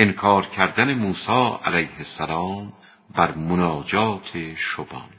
انکار 0.00 0.46
کردن 0.46 0.94
موسی 0.94 1.58
علیه 1.64 1.96
السلام 1.98 2.72
بر 3.14 3.34
مناجات 3.34 4.54
شبان. 4.56 5.10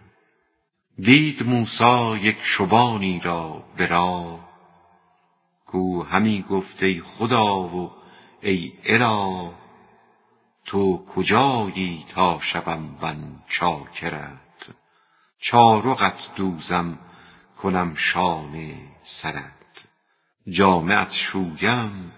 دید 1.00 1.44
موسی 1.44 2.18
یک 2.22 2.38
شبانی 2.42 3.20
را 3.20 3.64
به 3.78 3.88
راه. 3.88 4.50
کو 5.66 6.04
همی 6.04 6.46
گفت 6.50 6.84
ای 6.84 7.02
خدا 7.02 7.60
و 7.60 7.92
ای 8.42 8.74
اله 8.86 9.52
تو 10.66 11.06
کجایی 11.06 12.06
تا 12.10 12.40
شوم 12.42 12.98
من 13.02 13.36
چاکرت؟ 13.50 14.70
چارقت 15.40 16.36
دوزم 16.36 17.00
کنم 17.62 17.96
شانه 17.96 18.78
سرت. 19.04 19.88
جامعت 20.48 21.12
شویم 21.12 22.12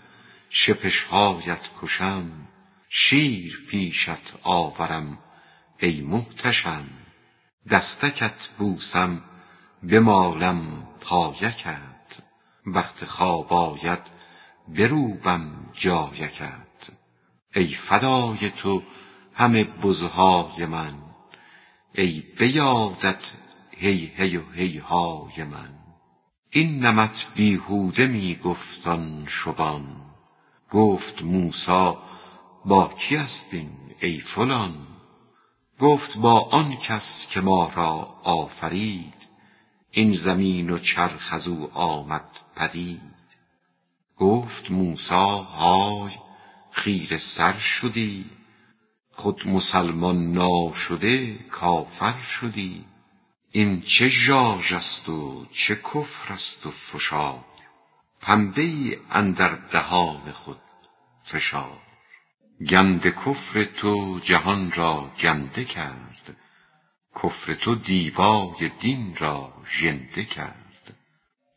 شپشهایت 0.49 1.69
کشم. 1.81 2.50
شیر 2.93 3.65
پیشت 3.69 4.33
آورم 4.43 5.17
ای 5.79 6.01
محتشم 6.01 6.89
دستکت 7.71 8.47
بوسم 8.57 9.21
بمالم 9.83 10.87
پایکت. 11.01 12.21
وقت 12.65 13.05
خواب 13.05 13.53
آید 13.53 13.99
بروبم 14.67 15.69
جایکت. 15.73 16.89
ای 17.55 17.67
فدای 17.67 18.49
تو 18.49 18.83
همه 19.33 19.63
بزهای 19.63 20.65
من. 20.65 20.93
ای 21.95 22.23
بیادت 22.37 23.31
هی 23.77 24.11
هی 24.15 24.37
و 24.37 24.51
هی 24.51 24.77
های 24.77 25.43
من. 25.43 25.73
این 26.49 26.85
نمت 26.85 27.27
بیهوده 27.35 28.07
می 28.07 28.35
گفت 28.35 28.87
آن 28.87 29.25
شبان. 29.27 30.01
گفت 30.71 31.21
موسی 31.21 31.93
با 32.65 32.87
کی 32.87 33.15
است 33.15 33.53
این 33.53 33.71
ای 33.99 34.19
فلان؟ 34.19 34.87
گفت 35.79 36.17
با 36.17 36.39
آن 36.39 36.75
کس 36.75 37.27
که 37.27 37.41
ما 37.41 37.71
را 37.75 37.91
آفرید 38.23 39.13
این 39.91 40.13
زمین 40.13 40.69
و 40.69 40.79
چرخ 40.79 41.33
از 41.33 41.47
او 41.47 41.71
آمد 41.73 42.29
پدید. 42.55 43.01
گفت 44.17 44.71
موسی 44.71 45.13
های 45.13 46.11
خیره 46.71 47.17
سر 47.17 47.57
شدی 47.57 48.25
خود 49.11 49.47
مسلمان 49.47 50.33
ناشده 50.33 51.33
کافر 51.33 52.21
شدی 52.21 52.85
این 53.51 53.81
چه 53.81 54.07
ژاژ 54.07 54.73
است 54.73 55.09
و 55.09 55.45
چه 55.51 55.75
کفر 55.75 56.33
است 56.33 56.65
و 56.65 56.71
فشار؟ 56.71 57.45
پنبه 58.21 58.99
اندر 59.11 59.55
دهان 59.55 60.31
خود 60.31 60.61
فشار. 61.23 61.90
گند 62.69 63.07
کفر 63.07 63.63
تو 63.63 64.19
جهان 64.19 64.71
را 64.71 65.11
گنده 65.19 65.65
کرد. 65.65 66.35
کفر 67.15 67.53
تو 67.53 67.75
دیبای 67.75 68.71
دین 68.79 69.15
را 69.15 69.53
ژنده 69.67 70.23
کرد. 70.23 70.95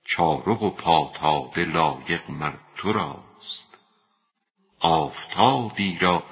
چارق 0.04 0.62
و 0.62 0.70
پاتابه 0.70 1.64
لایق 1.64 2.30
مر 2.30 2.56
تو 2.76 2.92
راست. 2.92 3.78
آفتابی 4.80 5.98
را 5.98 6.22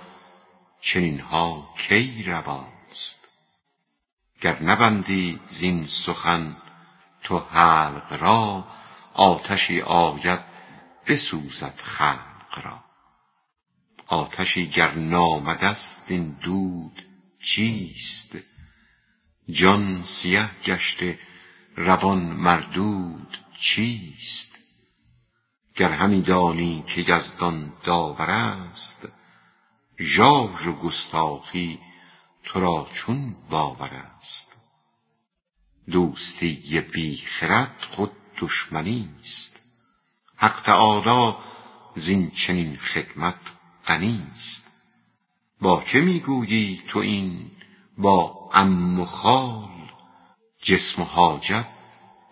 چنین 0.81 1.21
ها 1.21 1.75
کی 1.79 2.23
رواست؟ 2.23 3.29
گر 4.41 4.63
نبندی 4.63 5.41
زین 5.49 5.87
سخن 5.87 6.57
تو 7.23 7.39
حلق 7.39 8.13
را 8.21 8.65
آتشی 9.15 9.81
آید 9.81 10.41
بسوزد 11.07 11.75
خلق 11.77 12.65
را. 12.65 12.82
آتشی 14.13 14.67
گر 14.67 14.95
نامده 14.95 15.75
ست 15.75 16.03
این 16.09 16.37
دود 16.41 17.05
چیست؟ 17.43 18.37
جان 19.51 20.03
سیه 20.03 20.51
گشته 20.65 21.19
روان 21.77 22.19
مردود 22.19 23.39
چیست؟ 23.59 24.59
گر 25.75 25.91
همی 25.93 26.23
دانی 26.23 26.85
که 26.87 27.01
یزدان 27.01 27.73
داور 27.85 28.31
است 28.31 29.09
ژاژ 30.01 30.67
و 30.67 30.73
گستاخی 30.73 31.79
تو 32.45 32.61
را 32.61 32.89
چون 32.95 33.37
باور 33.51 33.91
است. 33.91 34.53
دوستی 35.91 36.81
بی 36.81 37.17
خرد 37.17 37.87
خود 37.91 38.13
دشمنی 38.39 39.11
است. 39.21 39.57
حق 40.37 40.61
تعالی 40.61 41.35
زین 41.97 42.31
چنین 42.31 42.77
خدمت 42.77 43.62
غنی 43.87 44.27
با 45.61 45.81
که 45.81 46.01
می 46.01 46.21
گویی 46.21 46.83
تو 46.89 46.99
این 46.99 47.51
با 47.99 48.51
عم 48.53 49.01
و 49.01 49.05
خال 49.05 49.69
جسم 50.63 51.03
و 51.03 51.05
حاجت 51.05 51.67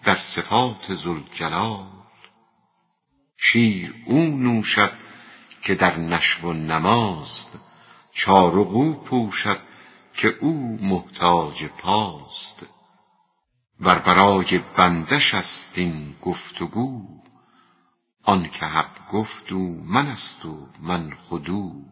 در 0.04 0.16
صفات 0.16 0.94
ذوالجلال؟ 0.94 1.86
شیر 3.38 3.94
او 4.06 4.18
نوشد 4.18 4.92
که 5.62 5.74
در 5.74 5.96
نشو 5.98 6.48
و 6.48 6.52
نماست 6.52 7.48
چارق 8.12 8.70
او 8.70 8.94
پوشد 8.94 9.60
که 10.14 10.28
او 10.28 10.78
محتاج 10.82 11.64
پاست. 11.64 12.66
ور 13.80 13.98
برای 13.98 14.58
بنده 14.58 15.18
ش 15.18 15.34
است 15.34 15.72
این 15.74 16.16
گفت 16.22 16.62
و 18.26 18.26
گو 18.26 18.32
آنک 18.32 18.62
حق 18.62 19.10
گفت 19.12 19.52
او 19.52 19.84
من 19.84 20.06
است 20.06 20.44
و 20.44 20.68
من 20.80 21.10
خود 21.10 21.50
او. 21.50 21.86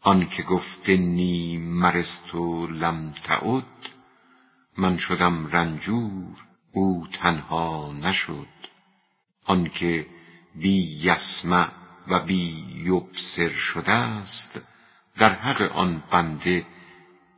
آنک 0.00 0.44
گفت 0.44 0.88
انی 0.88 1.58
مرضت 1.58 2.34
لم 2.70 3.14
تعد 3.24 3.64
من 4.78 4.98
شدم 4.98 5.46
رنجور 5.46 6.44
او 6.72 7.06
تنها 7.12 7.92
نشد. 7.92 8.48
آنک 9.44 10.06
بی 10.54 11.00
یسمع 11.02 11.68
و 12.08 12.20
بی 12.20 12.64
یبصر 12.84 13.52
شده 13.52 14.24
ست 14.24 14.60
در 15.18 15.32
حق 15.32 15.72
آن 15.72 16.02
بنده 16.10 16.66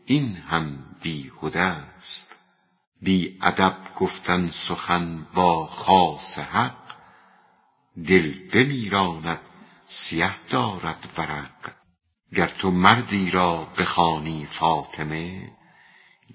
این 0.06 0.36
هم 0.36 0.96
بیهده 1.02 1.98
ست 2.00 2.36
بی 3.02 3.38
ادب 3.42 3.76
گفتن 3.98 4.50
سخن 4.50 5.26
با 5.34 5.66
خاص 5.66 6.38
حق 6.38 6.85
دل 8.04 8.48
بمیراند 8.48 9.40
سیه 9.86 10.48
دارد 10.50 11.08
ورق. 11.18 11.72
گر 12.34 12.46
تو 12.46 12.70
مردی 12.70 13.30
را 13.30 13.64
بخوانی 13.64 14.46
فاطمه 14.46 15.52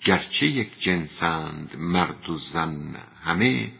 گرچه 0.06 0.46
یک 0.46 0.80
جنسند 0.80 1.76
مرد 1.76 2.30
و 2.30 2.36
زن 2.36 2.96
همه 3.24 3.72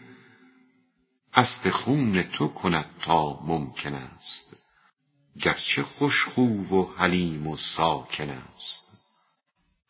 قصد 1.34 1.70
خون 1.70 2.24
تو 2.24 2.48
کند 2.48 2.86
تا 3.06 3.40
ممکن 3.44 3.94
است. 3.94 4.58
گرچه 5.40 5.84
خوش 5.84 6.26
خو 6.26 6.42
و 6.42 6.94
حلیم 6.98 7.48
و 7.48 7.58
ساکن 7.58 8.30
است. 8.30 8.88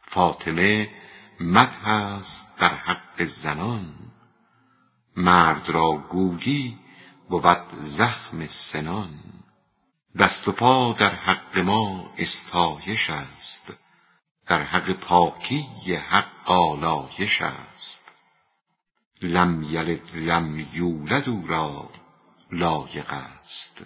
فاطمه 0.01 0.89
مدح 1.39 1.87
است 1.87 2.47
در 2.57 2.75
حق 2.75 3.23
زنان. 3.23 3.95
مرد 5.17 5.69
را 5.69 5.91
گویی 6.09 6.80
بود 7.31 7.67
زخم 7.79 8.47
سنان. 8.47 9.19
دست 10.19 10.47
و 10.47 10.51
پا 10.51 10.93
در 10.93 11.15
حق 11.15 11.57
ما 11.57 12.13
استایش 12.17 13.09
است. 13.09 13.73
در 14.47 14.63
حق 14.63 14.91
پاکی 14.91 15.67
حق 15.95 16.51
آلایش 16.51 17.41
است. 17.41 18.11
لم 19.21 19.63
یلد 19.63 20.15
لم 20.15 20.67
یولد 20.73 21.29
او 21.29 21.47
را 21.47 21.89
لایق 22.51 23.13
است. 23.13 23.85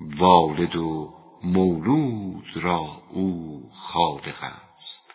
والد 0.00 0.76
و 0.76 1.14
مولود 1.42 2.56
را 2.56 3.02
او 3.10 3.70
خالق 3.74 4.42
است. 4.42 5.14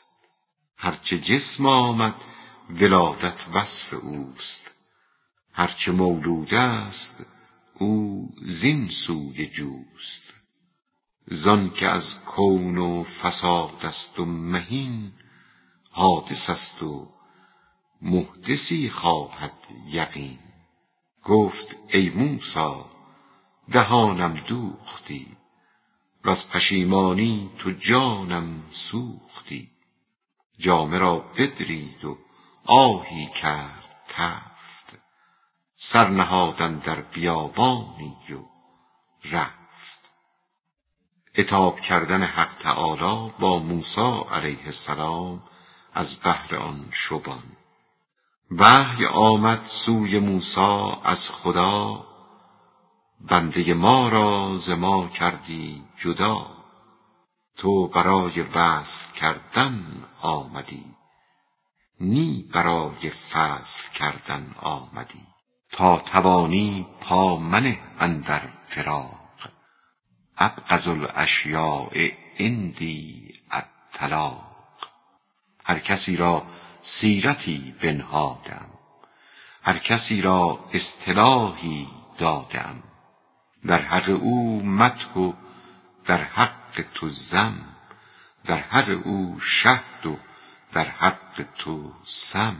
هر 0.77 0.91
چه 1.03 1.19
جسم 1.19 1.65
آمد 1.65 2.15
ولادت 2.69 3.47
وصف 3.53 3.93
اوست. 3.93 4.71
هر 5.53 5.67
چه 5.67 5.91
مولود 5.91 6.53
است 6.53 7.25
او 7.81 8.29
زین 8.41 8.89
سوی 8.89 9.45
جوست 9.45 10.23
زانک 11.27 11.83
از 11.83 12.15
کون 12.15 12.77
و 12.77 13.03
فساد 13.03 13.85
است 13.85 14.19
و 14.19 14.25
مهین 14.25 15.11
حادث 15.91 16.49
است 16.49 16.83
و 16.83 17.07
محدثی 18.01 18.89
خواهد 18.89 19.53
یقین. 19.87 20.39
گفت 21.23 21.75
ای 21.93 22.09
موسی 22.09 22.83
دهانم 23.71 24.33
دوختی 24.33 25.27
وز 26.25 26.47
پشیمانی 26.47 27.49
تو 27.57 27.71
جانم 27.71 28.63
سوختی. 28.71 29.69
جامه 30.59 30.97
را 30.97 31.19
بدرید 31.19 32.05
و 32.05 32.17
آهی 32.65 33.25
کرد 33.25 33.85
تفت 34.07 34.50
سر 35.83 36.07
نهاد 36.07 36.61
اندر 36.61 37.01
بیابانی 37.01 38.17
و 38.29 38.39
رفت. 39.31 40.11
اتاب 41.37 41.79
کردن 41.79 42.23
حق 42.23 42.53
تعالی 42.53 43.33
با 43.39 43.59
موسی 43.59 44.23
علیه 44.31 44.65
السلام 44.65 45.43
از 45.93 46.15
بهر 46.15 46.55
آن 46.55 46.89
شبان. 46.91 47.43
وحی 48.51 49.05
آمد 49.05 49.63
سوی 49.65 50.19
موسی 50.19 50.91
از 51.03 51.29
خدا 51.29 52.05
بنده 53.21 53.73
ما 53.73 54.09
را 54.09 54.57
ز 54.57 54.69
ما 54.69 55.07
کردی 55.07 55.83
جدا. 55.97 56.47
تو 57.57 57.87
برای 57.87 58.41
وصل 58.41 59.11
کردن 59.11 60.03
آمدی 60.21 60.85
نی 61.99 62.49
برای 62.53 63.09
فصل 63.09 63.89
کردن 63.93 64.55
آمدی. 64.59 65.31
توانی 65.81 66.87
پا 67.01 67.37
منه 67.37 67.79
اندر 67.99 68.41
فراق. 68.67 69.19
ابغض 70.37 70.87
الاشیاء 70.87 72.09
عندی 72.39 73.33
الطلاق. 73.51 74.67
هر 75.65 75.79
کسی 75.79 76.17
را 76.17 76.43
سیرتی 76.81 77.75
بنهادم. 77.81 78.65
هر 79.63 79.77
کسی 79.77 80.21
را 80.21 80.59
اصطلاحی 80.73 81.87
دادم. 82.17 82.83
در 83.65 83.81
حق 83.81 84.09
او 84.09 84.63
مدح 84.63 85.13
و 85.13 85.33
در 86.05 86.23
حق 86.23 86.85
تو 86.93 87.09
زم 87.09 87.65
در 88.45 88.57
حق 88.57 89.01
او 89.07 89.39
شهد 89.39 90.05
و 90.05 90.17
در 90.73 90.85
حق 90.85 91.45
تو 91.57 91.91
سم. 92.05 92.55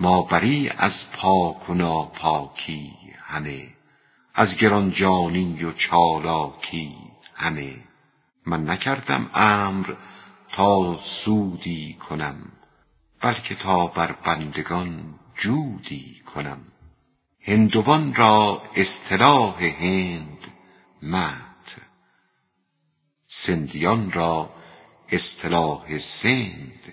ما 0.00 0.22
بری 0.22 0.68
از 0.68 1.10
پاک 1.10 1.70
و 1.70 1.74
ناپاکی 1.74 2.92
همه 3.18 3.68
از 4.34 4.56
گرانجانی 4.56 5.64
و 5.64 5.72
چالاکی 5.72 6.96
همه. 7.34 7.76
من 8.46 8.70
نکردم 8.70 9.30
امر 9.34 9.94
تا 10.52 11.00
سودی 11.02 11.94
کنم 11.94 12.36
بلکه 13.20 13.54
تا 13.54 13.86
بر 13.86 14.12
بندگان 14.12 15.14
جودی 15.36 16.22
کنم. 16.34 16.60
هندوان 17.40 18.14
را 18.14 18.62
اصطلاح 18.76 19.62
هند 19.62 20.38
مت 21.02 21.76
سندیان 23.26 24.12
را 24.12 24.50
اصطلاح 25.08 25.98
سند 25.98 26.92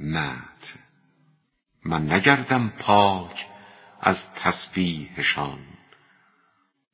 مت. 0.00 0.51
من 1.84 2.12
نگردم 2.12 2.68
پاک 2.68 3.46
از 4.00 4.34
تسبیحشان. 4.34 5.58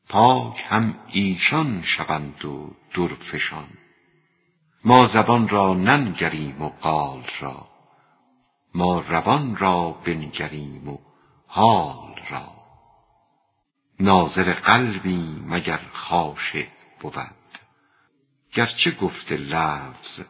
پاک 0.09 0.65
هم 0.69 0.95
ایشان 1.09 1.83
شوند 1.83 2.45
و 2.45 2.77
درفشان. 2.95 3.69
ما 4.85 5.07
زبان 5.07 5.49
را 5.49 5.75
ننگریم 5.75 6.63
و 6.63 6.69
قال 6.69 7.25
را. 7.41 7.69
ما 8.75 9.01
روان 9.01 9.57
را 9.57 9.91
بنگریم 9.91 10.89
و 10.89 10.99
حال 11.47 12.21
را. 12.31 12.53
ناظر 14.01 14.53
قلبی 14.53 15.43
مگر 15.47 15.81
خاشع 15.93 16.67
بود. 17.01 17.15
گرچه 18.53 18.91
گفت 18.91 19.33
لفظ 19.33 20.21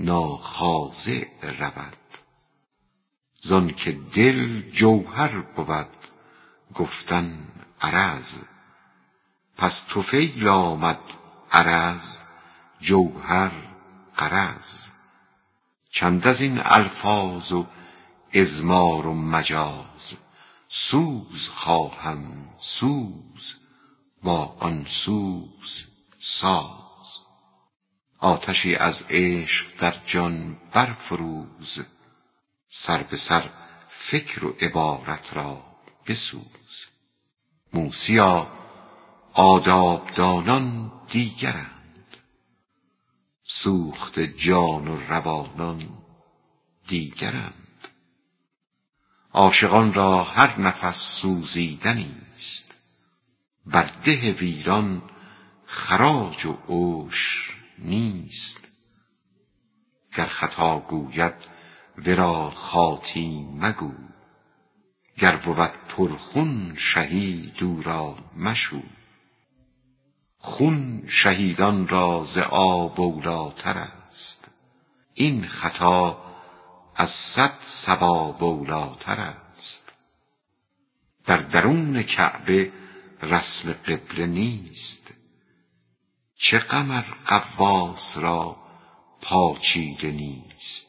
ناخاضع 0.00 1.24
رود. 1.42 1.96
زانک 3.42 3.88
دل 3.88 4.70
جوهر 4.70 5.40
بود 5.40 5.96
گفتن 6.74 7.48
عرض 7.80 8.38
پس 9.56 9.86
طفیل 9.86 10.48
آمد 10.48 11.00
عرض 11.52 12.16
جوهر 12.80 13.52
غرض 14.18 14.86
چند 15.90 16.26
از 16.26 16.40
این 16.40 16.60
الفاظ 16.64 17.52
و 17.52 17.66
اضمار 18.32 19.06
و 19.06 19.14
مجاز 19.14 20.12
سوز 20.68 21.48
خواهم 21.48 22.48
سوز 22.58 23.54
با 24.22 24.56
آن 24.60 24.84
سوز 24.88 25.84
ساز. 26.18 27.18
آتشی 28.18 28.76
از 28.76 29.04
عشق 29.10 29.66
در 29.80 29.94
جان 30.06 30.56
برفروز 30.72 31.80
سر 32.68 33.02
به 33.02 33.16
سر 33.16 33.50
فکر 33.88 34.44
و 34.44 34.56
عبارت 34.60 35.36
را 35.36 35.64
بسوز. 36.06 36.86
موسیا 37.72 38.52
آدابدانان 39.32 40.92
دیگرند. 41.10 42.16
سوخته 43.44 44.26
جان 44.26 44.88
و 44.88 44.96
روانان 45.08 45.88
دیگرند. 46.88 47.88
عاشقان 49.32 49.94
را 49.94 50.24
هر 50.24 50.60
نفس 50.60 51.20
سوزیدنی 51.20 52.16
است. 52.34 52.74
بر 53.66 53.90
ده 54.04 54.32
ویران 54.32 55.10
خراج 55.66 56.46
و 56.46 56.52
عشر 56.52 57.54
نیست. 57.78 58.68
گر 60.16 60.26
خطا 60.26 60.78
گوید 60.78 61.57
ورا 62.06 62.50
خاطی 62.50 63.46
مگو. 63.54 63.92
گر 65.18 65.36
بود 65.36 65.72
پرخون 65.88 66.74
شهید 66.76 67.62
او 67.62 68.16
مشو. 68.36 68.82
خون 70.38 71.04
شهیدان 71.08 71.88
را 71.88 72.24
ز 72.24 72.38
آب 72.50 73.00
اولیتر 73.00 73.78
است. 73.78 74.48
این 75.14 75.46
خطا 75.46 76.24
از 76.96 77.10
صد 77.10 77.54
صواب 77.62 78.44
اولیتر 78.44 79.20
است. 79.20 79.92
در 81.26 81.36
درون 81.36 82.02
کعبه 82.02 82.72
رسم 83.22 83.72
قبله 83.72 84.26
نیست. 84.26 85.14
چه 86.36 86.58
غم 86.58 86.90
ار 86.90 87.16
غواص 87.26 88.18
را 88.18 88.56
پاچیده 89.20 90.10
نیست. 90.10 90.87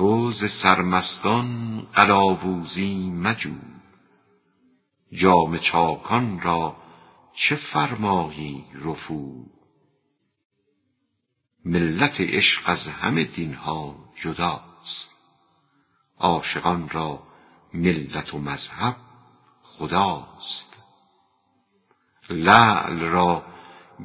تو 0.00 0.32
ز 0.32 0.44
سرمستان 0.62 1.80
قلاووزی 1.94 3.10
مجو. 3.10 3.54
جام 5.12 5.58
چاکان 5.58 6.40
را 6.40 6.76
چه 7.32 7.56
فرمایی 7.56 8.64
رفو؟ 8.74 9.44
ملت 11.64 12.20
عشق 12.20 12.62
از 12.66 12.88
همه 12.88 13.24
دین 13.24 13.54
ها 13.54 13.96
جداست. 14.22 15.10
عاشقان 16.18 16.88
را 16.88 17.22
ملت 17.74 18.34
و 18.34 18.38
مذهب 18.38 18.96
خداست. 19.62 20.72
لعل 22.30 23.00
را 23.00 23.44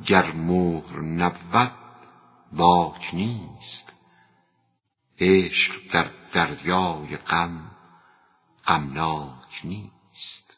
گر 0.05 0.31
مهر 0.31 1.01
نبود 1.01 1.71
باک 2.51 3.09
نیست. 3.13 3.94
عشق 5.19 5.73
در 5.91 6.11
دریای 6.31 7.17
غم 7.17 7.71
غمناک 8.67 9.61
نیست. 9.63 10.57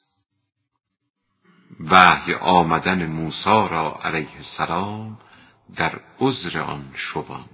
وحی 1.80 2.34
آمدن 2.34 3.06
موسی 3.06 3.50
را 3.50 4.00
علیه 4.04 4.36
السلام 4.36 5.20
در 5.76 6.00
عذر 6.20 6.60
آن 6.60 6.92
شبان. 6.96 7.46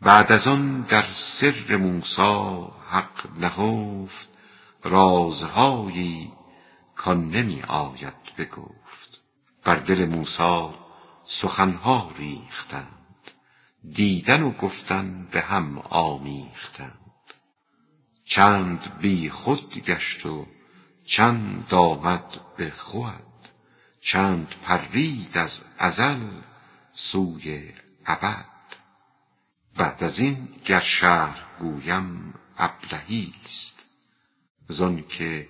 بعد 0.00 0.32
از 0.32 0.48
آن 0.48 0.80
در 0.80 1.04
سر 1.12 1.76
موسی 1.76 2.66
حق 2.88 3.38
نهفت 3.38 4.28
رازهایی 4.84 6.32
کان 6.96 7.30
نمی 7.30 7.62
آید 7.62 8.14
بگفت. 8.38 9.20
بر 9.64 9.76
دل 9.76 10.06
موسی 10.06 10.70
سخنها 11.24 12.10
ریختند. 12.16 13.01
دیدن 13.90 14.42
و 14.42 14.50
گفتن 14.50 15.28
به 15.32 15.40
هم 15.40 15.78
آمیختند. 15.78 16.98
چند 18.24 18.98
بی 19.00 19.30
خود 19.30 19.74
گشت 19.74 20.26
و 20.26 20.46
چند 21.04 21.74
آمد 21.74 22.40
به 22.56 22.70
خود. 22.70 23.48
چند 24.00 24.48
پرید 24.48 25.38
از 25.38 25.64
ازل 25.78 26.40
سوی 26.92 27.72
ابد. 28.06 28.46
بعد 29.76 30.04
از 30.04 30.18
این 30.18 30.48
گر 30.64 30.80
شرح 30.80 31.58
گویم 31.58 32.34
ابلهیست 32.58 33.78
زانک 34.68 35.46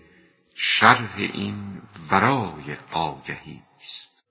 شرح 0.54 1.16
این 1.16 1.82
ورای 2.10 2.76
آگهیست 2.92 4.21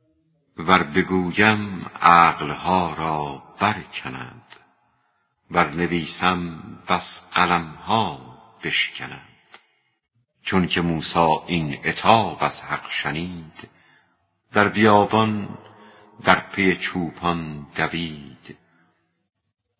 ور 0.61 0.83
بگویم 0.83 1.85
عقلها 2.01 2.93
را 2.93 3.43
برکنند 3.59 4.55
ور 5.51 5.69
نویسم 5.69 6.61
بس 6.87 7.23
قلمها 7.33 8.19
بشکنند. 8.63 9.27
چون 10.43 10.67
که 10.67 10.81
موسی 10.81 11.27
این 11.47 11.73
عتاب 11.73 12.43
از 12.43 12.61
حق 12.61 12.89
شنید 12.89 13.69
در 14.53 14.67
بیابان 14.67 15.57
در 16.23 16.39
پی 16.39 16.75
چوپان 16.75 17.67
دوید. 17.75 18.57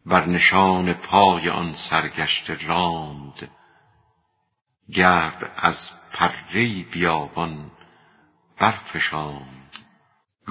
بر 0.05 0.25
نشان 0.25 0.93
پای 0.93 1.49
آن 1.49 1.75
سرگشته 1.75 2.67
راند 2.67 3.49
گرد 4.91 5.51
از 5.57 5.91
پره 6.13 6.83
بیابان 6.83 7.71
برفشاند. 8.57 9.60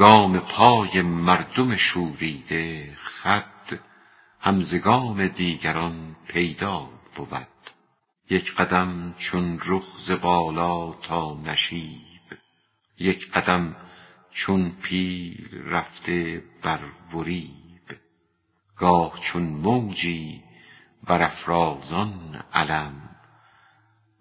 گام 0.00 0.38
پای 0.38 1.02
مردم 1.02 1.76
شوریده 1.76 2.97
خد 3.04 3.80
همزگام 4.40 5.26
دیگران 5.26 6.16
پیدا 6.28 6.88
بود. 7.16 7.49
یک 8.30 8.54
قدم 8.54 9.14
چون 9.19 9.61
رخ 9.66 9.99
ز 9.99 10.11
بالا 10.11 10.92
تا 10.92 11.35
نشیب 11.45 12.38
یک 12.99 13.30
قدم 13.30 13.76
چون 14.30 14.71
پیل 14.71 15.62
رفته 15.64 16.45
بر 16.62 16.80
وریب. 17.14 17.99
گاه 18.76 19.21
چون 19.21 19.42
موجی 19.42 20.42
برافرازان 21.04 22.45
علم 22.52 23.11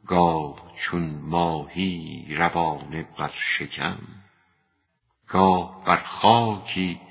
گاه 0.07 0.73
چون 0.77 1.19
ماهی 1.23 2.25
روانه 2.35 3.07
بر 3.17 3.31
شکم. 3.33 4.18
گاه 5.29 5.83
بر 5.85 6.03
خاکی 6.03 7.01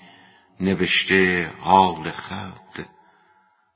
نبشته 0.60 1.52
حال 1.60 2.10
خد 2.10 2.86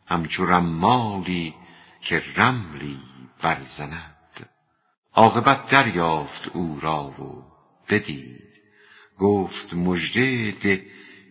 همچو 0.06 0.46
رمالی 0.46 1.54
که 2.00 2.22
رملی 2.37 3.00
برزند 3.42 4.49
عاقبت 5.14 5.66
دریافت 5.66 6.49
او 6.49 6.80
را 6.80 7.04
و 7.04 7.44
بدید. 7.88 8.52
گفت 9.18 9.75
مژده 9.75 10.50
ده 10.50 10.87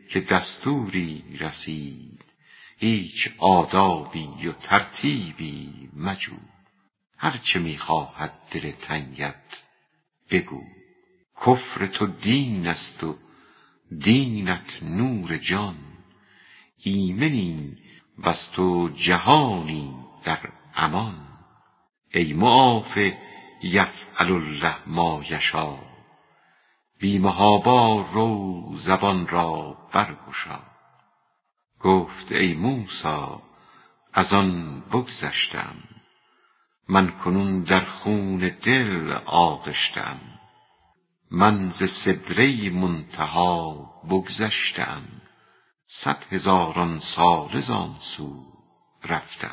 که 0.09 0.19
دستوری 0.19 1.37
رسید. 1.39 2.23
هیچ 2.77 3.29
آدابی 3.37 4.47
و 4.47 4.53
ترتیبی 4.53 5.89
مجو. 5.95 6.37
هر 7.17 7.37
چه 7.37 7.59
می 7.59 7.77
خواهد 7.77 8.33
دل 8.51 8.71
تنگت 8.71 9.63
بگو. 10.29 10.63
کفر 11.45 11.85
تو 11.85 12.07
دین 12.07 12.67
است 12.67 13.03
و 13.03 13.15
دینت 13.99 14.83
نور 14.83 15.37
جان. 15.37 15.75
ایمنی 16.77 17.77
وز 18.19 18.49
تو 18.49 18.89
جهانی 18.89 19.95
در 20.23 20.39
امان. 20.75 21.27
ای 22.13 22.33
معاف 22.33 22.97
یفعل 23.63 24.31
الله 24.31 24.75
ما 24.87 25.23
یشا. 25.29 25.77
بی 26.99 27.19
محابا 27.19 28.01
رو 28.13 28.77
زبان 28.77 29.27
را 29.27 29.77
برگشا. 29.93 30.59
گفت 31.79 32.31
ای 32.31 32.53
موسی 32.53 33.27
از 34.13 34.33
آن 34.33 34.79
بگذشتم. 34.81 35.75
من 36.89 37.11
کنون 37.11 37.63
در 37.63 37.85
خون 37.85 38.37
دل 38.37 39.11
آغشته 39.25 40.40
من 41.33 41.69
ز 41.69 41.83
سدره 41.83 42.69
منتها 42.69 43.73
بگذشته 44.09 44.85
صد 45.87 46.23
هزاران 46.31 46.99
ساله 46.99 47.61
زان 47.61 47.95
سو 47.99 48.45
رفته 49.03 49.49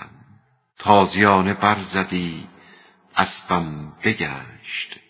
تازیانه 0.79 1.55
برزدی 1.55 2.49
اسبم 3.17 3.93
بگشت. 4.05 5.01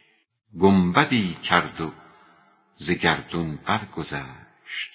گنبدی 0.61 1.35
کرد 1.35 1.81
و 1.81 1.93
ز 2.77 2.91
گردون 2.91 3.57
برگذشت. 3.57 4.91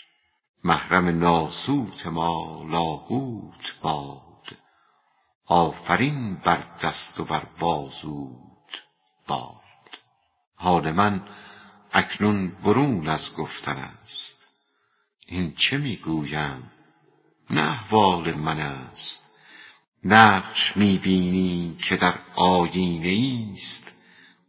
محرم 0.63 1.19
ناسوت 1.19 2.07
ما 2.07 2.63
لاهوت 2.69 3.75
باد. 3.81 4.57
آفرین 5.45 6.35
بر 6.35 6.63
دست 6.83 7.19
و 7.19 7.25
بر 7.25 7.43
بازوت 7.59 8.81
باد. 9.27 9.63
حال 10.55 10.91
من 10.91 11.21
اکنون 11.93 12.47
برون 12.47 13.07
از 13.07 13.35
گفتن 13.35 13.77
است. 13.77 14.47
این 15.27 15.53
چه 15.55 15.77
می 15.77 15.95
گویم 15.95 16.71
نه 17.49 17.61
احوال 17.61 18.33
من 18.33 18.59
است. 18.59 19.23
نقش 20.03 20.77
می 20.77 20.97
بینی 20.97 21.77
که 21.81 21.97
در 21.97 22.19
آیینه 22.35 23.07
ایست 23.07 23.91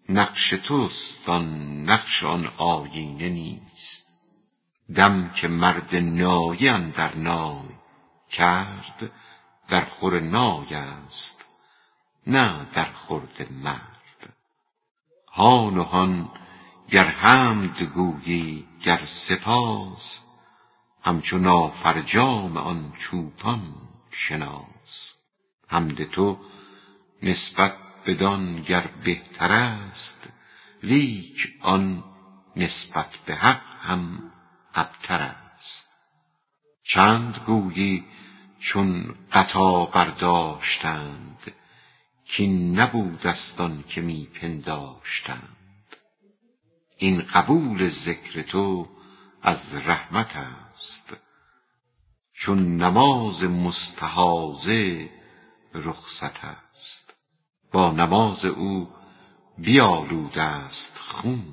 نقش 0.08 0.50
توست 0.50 1.28
آن 1.28 1.80
نقش 1.84 2.24
آن 2.24 2.46
آیینه 2.56 3.28
نیست. 3.28 4.06
دم 4.94 5.30
که 5.30 5.48
مرد 5.48 5.96
نایی 5.96 6.68
اندر 6.68 7.14
نای 7.14 7.68
کرد 8.30 9.10
در 9.68 9.84
خور 9.84 10.20
نای 10.20 10.74
است. 10.74 11.44
نه 12.26 12.66
در 12.72 12.92
خورد 12.92 13.52
مرد. 13.52 14.34
هان 15.32 15.78
و 15.78 15.82
هان 15.82 16.30
گر 16.90 17.04
حمد 17.04 17.82
گویی 17.82 18.66
گر 18.82 19.04
سپاس 19.04 20.20
همچو 21.02 21.38
نافرجام 21.38 22.56
آن 22.56 22.92
چوپان 22.98 23.74
شناس. 24.10 25.14
حمد 25.68 26.04
تو 26.04 26.38
نسبت 27.22 27.76
بدان 28.06 28.62
گر 28.62 28.90
بهتر 29.04 29.52
است 29.52 30.28
لیک 30.82 31.54
آن 31.60 32.04
نسبت 32.56 33.10
به 33.26 33.34
حق 33.34 33.62
هم 33.80 34.32
ابتر 34.74 35.22
است. 35.22 35.90
چند 36.82 37.40
گویی 37.46 38.04
چون 38.58 39.14
غطا 39.32 39.84
برداشتند 39.84 41.52
کین 42.24 42.80
نبودست 42.80 43.60
آن 43.60 43.84
که 43.88 44.00
می 44.00 44.26
پنداشتند 44.26 45.63
این 47.04 47.20
قبول 47.20 47.88
ذکر 47.88 48.42
تو 48.42 48.88
از 49.42 49.74
رحمت 49.74 50.36
است. 50.36 51.16
چون 52.34 52.76
نماز 52.76 53.42
مستحاضه 53.42 55.10
رخصت 55.74 56.44
است. 56.44 57.14
با 57.72 57.90
نماز 57.92 58.44
او 58.44 58.88
بیالوده 59.58 60.42
است 60.42 60.98
خون. 60.98 61.44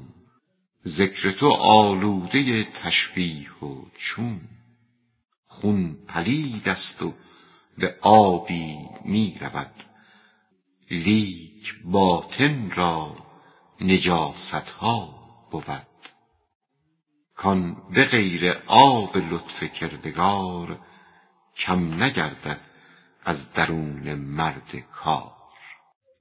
ذکر 0.88 1.32
تو 1.32 1.52
آلوده 1.54 2.64
تشبیه 2.64 3.64
و 3.64 3.86
چون. 3.98 4.42
خون 5.48 5.98
پلید 6.08 6.70
است 6.70 7.02
و 7.02 7.14
به 7.78 7.98
آبی 8.02 8.78
می 9.06 9.38
رود 9.42 9.74
لیک 10.92 11.76
باطن 11.84 12.72
را 12.72 13.18
نجاست 13.82 14.54
ها 14.54 15.21
بود. 15.52 15.88
کان 17.36 17.78
به 17.94 18.06
غیر 18.06 18.52
آب 18.68 19.18
لطف 19.18 19.64
کردگار 19.64 20.80
کم 21.56 22.04
نگردد 22.04 22.60
از 23.26 23.54
درون 23.54 24.16
مرد 24.16 24.76
کار. 24.92 25.32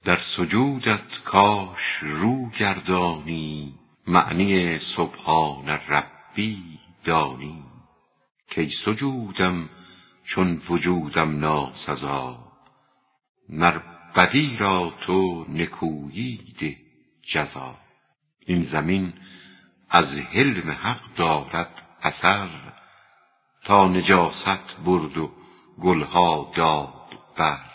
در 0.03 0.17
سجودت 0.17 1.23
کاش 1.25 1.95
رو 2.01 2.49
گردانی 2.49 3.79
معنی 4.07 4.79
سبحان 4.79 5.69
ربی 5.69 6.79
دانی. 7.03 7.65
کای 8.55 8.69
سجودم 8.69 9.69
چون 10.23 10.61
وجودم 10.69 11.39
ناسزا 11.39 12.51
مر 13.49 13.81
بدی 14.15 14.57
را 14.59 14.93
تو 15.01 15.45
نکویی 15.49 16.55
ده 16.59 16.77
جزا. 17.23 17.80
این 18.45 18.63
زمین 18.63 19.13
از 19.89 20.19
حلم 20.19 20.71
حق 20.71 21.15
دارد 21.15 21.81
اثر 22.01 22.49
تا 23.63 23.87
نجاست 23.87 24.75
برد 24.85 25.17
و 25.17 25.31
گلها 25.81 26.51
داد 26.55 27.19
بر. 27.37 27.71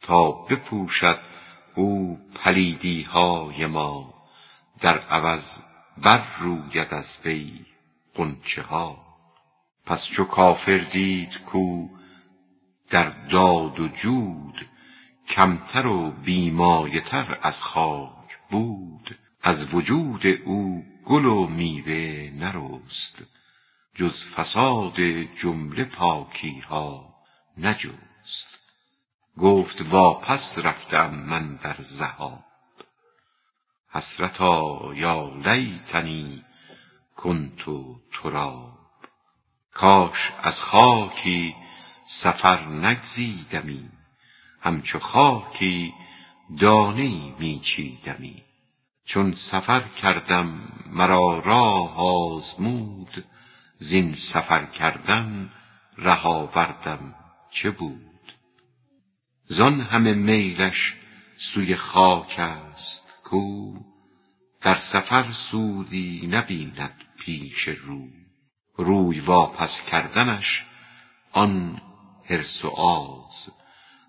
تا 0.00 0.30
بپوشد 0.30 1.20
او 1.74 2.18
پلیدی 2.34 3.02
های 3.02 3.66
ما 3.66 4.14
در 4.80 4.98
عوض 4.98 5.58
بر 5.98 6.24
روید 6.38 6.94
از 6.94 7.16
وی 7.24 7.66
غنچه 8.14 8.62
ها. 8.62 9.06
پس 9.86 10.06
چو 10.06 10.24
کافر 10.24 10.78
دید 10.78 11.38
کو 11.38 11.88
در 12.90 13.08
داد 13.08 13.80
و 13.80 13.88
جود 13.88 14.66
کمتر 15.28 15.86
و 15.86 16.10
بی 16.10 16.50
مایه 16.50 17.00
تر 17.00 17.38
از 17.42 17.60
خاک 17.60 18.38
بود. 18.50 19.18
از 19.42 19.74
وجود 19.74 20.26
او 20.26 20.84
گل 21.04 21.24
و 21.24 21.46
میوه 21.46 22.30
نرست 22.34 23.22
جز 23.94 24.24
فساد 24.26 25.00
جمله 25.40 25.84
پاکی 25.84 26.60
ها 26.60 27.14
نجست. 27.58 28.48
گفت 29.38 29.82
واپس 29.82 30.58
رفته 30.58 30.96
ام 30.96 31.14
من 31.14 31.56
در 31.56 31.76
ذهاب 31.80 32.44
حسرتا 33.88 34.92
یا 34.94 35.32
لیتنی 35.44 36.44
کنت 37.16 37.64
ترابا 38.12 38.78
کاش 39.72 40.32
از 40.42 40.62
خاکی 40.62 41.54
سفر 42.04 42.66
نگزیدمی 42.66 43.90
همچو 44.60 44.98
خاکی 44.98 45.94
دانه 46.58 47.38
میچیدمی 47.38 48.42
چون 49.12 49.34
سفر 49.34 49.80
کردم 49.80 50.68
مرا 50.86 51.38
راه 51.38 51.96
آزمود. 51.96 53.24
زین 53.78 54.14
سفر 54.14 54.66
کردن 54.66 55.52
ره 55.98 56.26
آوردم 56.26 57.14
چه 57.50 57.70
بود؟ 57.70 58.32
زان 59.44 59.80
همه 59.80 60.14
میلش 60.14 60.94
سوی 61.36 61.76
خاک 61.76 62.38
است 62.38 63.08
کو؟ 63.24 63.74
در 64.60 64.74
سفر 64.74 65.32
سودی 65.32 66.26
نبیند 66.26 66.94
پیش 67.18 67.68
رو. 67.68 68.08
روی 68.76 69.20
واپس 69.20 69.82
کردنش 69.90 70.64
آن 71.32 71.80
حرص 72.24 72.64
و 72.64 72.68
آز. 72.68 73.48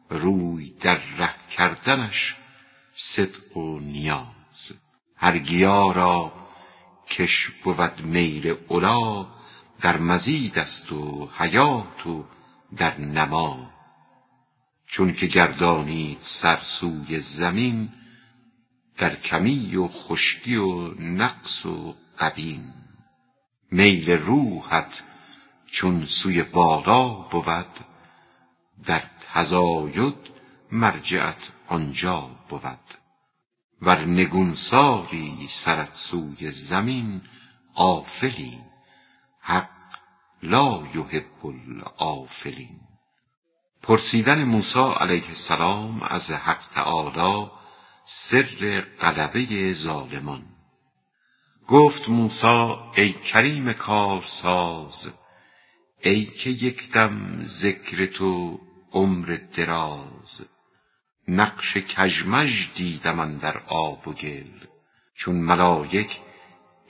روی 0.09 0.69
در 0.69 0.99
ره 1.17 1.35
کردنش 1.49 2.35
صدق 2.93 3.57
و 3.57 3.79
نیاز. 3.79 4.82
هر 5.23 5.37
گیا 5.39 5.91
را 5.91 6.31
کش 7.09 7.49
بود 7.63 8.01
میل 8.01 8.55
علا 8.69 9.27
در 9.81 9.97
مزید 9.97 10.59
است 10.59 10.91
و 10.91 11.29
حیات 11.37 12.07
و 12.07 12.25
در 12.77 12.99
نما. 12.99 13.71
چون 14.87 15.13
که 15.13 15.27
گردانید 15.27 16.17
سر 16.21 16.59
سوی 16.63 17.19
زمین 17.19 17.89
در 18.97 19.15
کمی 19.15 19.75
و 19.75 19.87
خشکی 19.87 20.55
و 20.55 20.93
نقص 21.01 21.65
و 21.65 21.95
غبین 22.19 22.73
میل 23.71 24.11
روحت 24.11 25.03
چون 25.65 26.05
سوی 26.05 26.43
بالا 26.43 27.09
بود 27.09 27.79
در 28.85 29.03
تزاید 29.33 30.15
مرجعت 30.71 31.51
آنجا 31.67 32.29
بود. 32.49 33.02
ور 33.85 33.99
نگونساری 33.99 35.47
سرت 35.49 35.93
سوی 35.93 36.51
زمین 36.51 37.21
آفلی 37.75 38.59
حق 39.39 39.69
لا 40.43 40.83
یحب 40.95 41.45
الآفلین. 41.45 42.79
پرسیدن 43.81 44.43
موسی 44.43 44.79
علیه 44.79 45.27
السلام 45.27 46.03
از 46.03 46.31
حق 46.31 46.67
تعالی 46.73 47.47
سر 48.05 48.81
غلبه 49.01 49.73
ظالمان. 49.73 50.43
گفت 51.67 52.09
موسی 52.09 52.75
ای 52.95 53.13
کریم 53.13 53.73
کارساز 53.73 55.09
ای 56.01 56.25
که 56.25 56.49
یکدم 56.49 57.43
ذکر 57.43 58.05
تو 58.05 58.59
عمر 58.91 59.37
دراز. 59.55 60.52
نقش 61.27 61.77
کژمژ 61.77 62.67
دیدم 62.75 63.19
اندر 63.19 63.57
آب 63.67 64.07
و 64.07 64.13
گل 64.13 64.67
چون 65.15 65.35
ملایک 65.35 66.19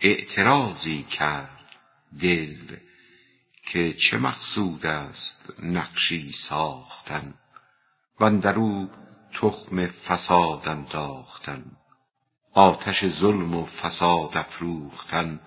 اعتراضی 0.01 1.03
کرد 1.03 1.59
دل 2.21 2.77
که 3.65 3.93
چه 3.93 4.17
مقصود 4.17 4.85
است 4.85 5.53
نقشی 5.63 6.31
ساختن 6.31 7.33
واندر 8.19 8.87
تخم 9.33 9.87
فساد 9.87 10.67
انداختن 10.67 11.65
آتش 12.53 13.05
ظلم 13.05 13.55
و 13.55 13.65
فساد 13.65 14.37
افروختن 14.37 15.39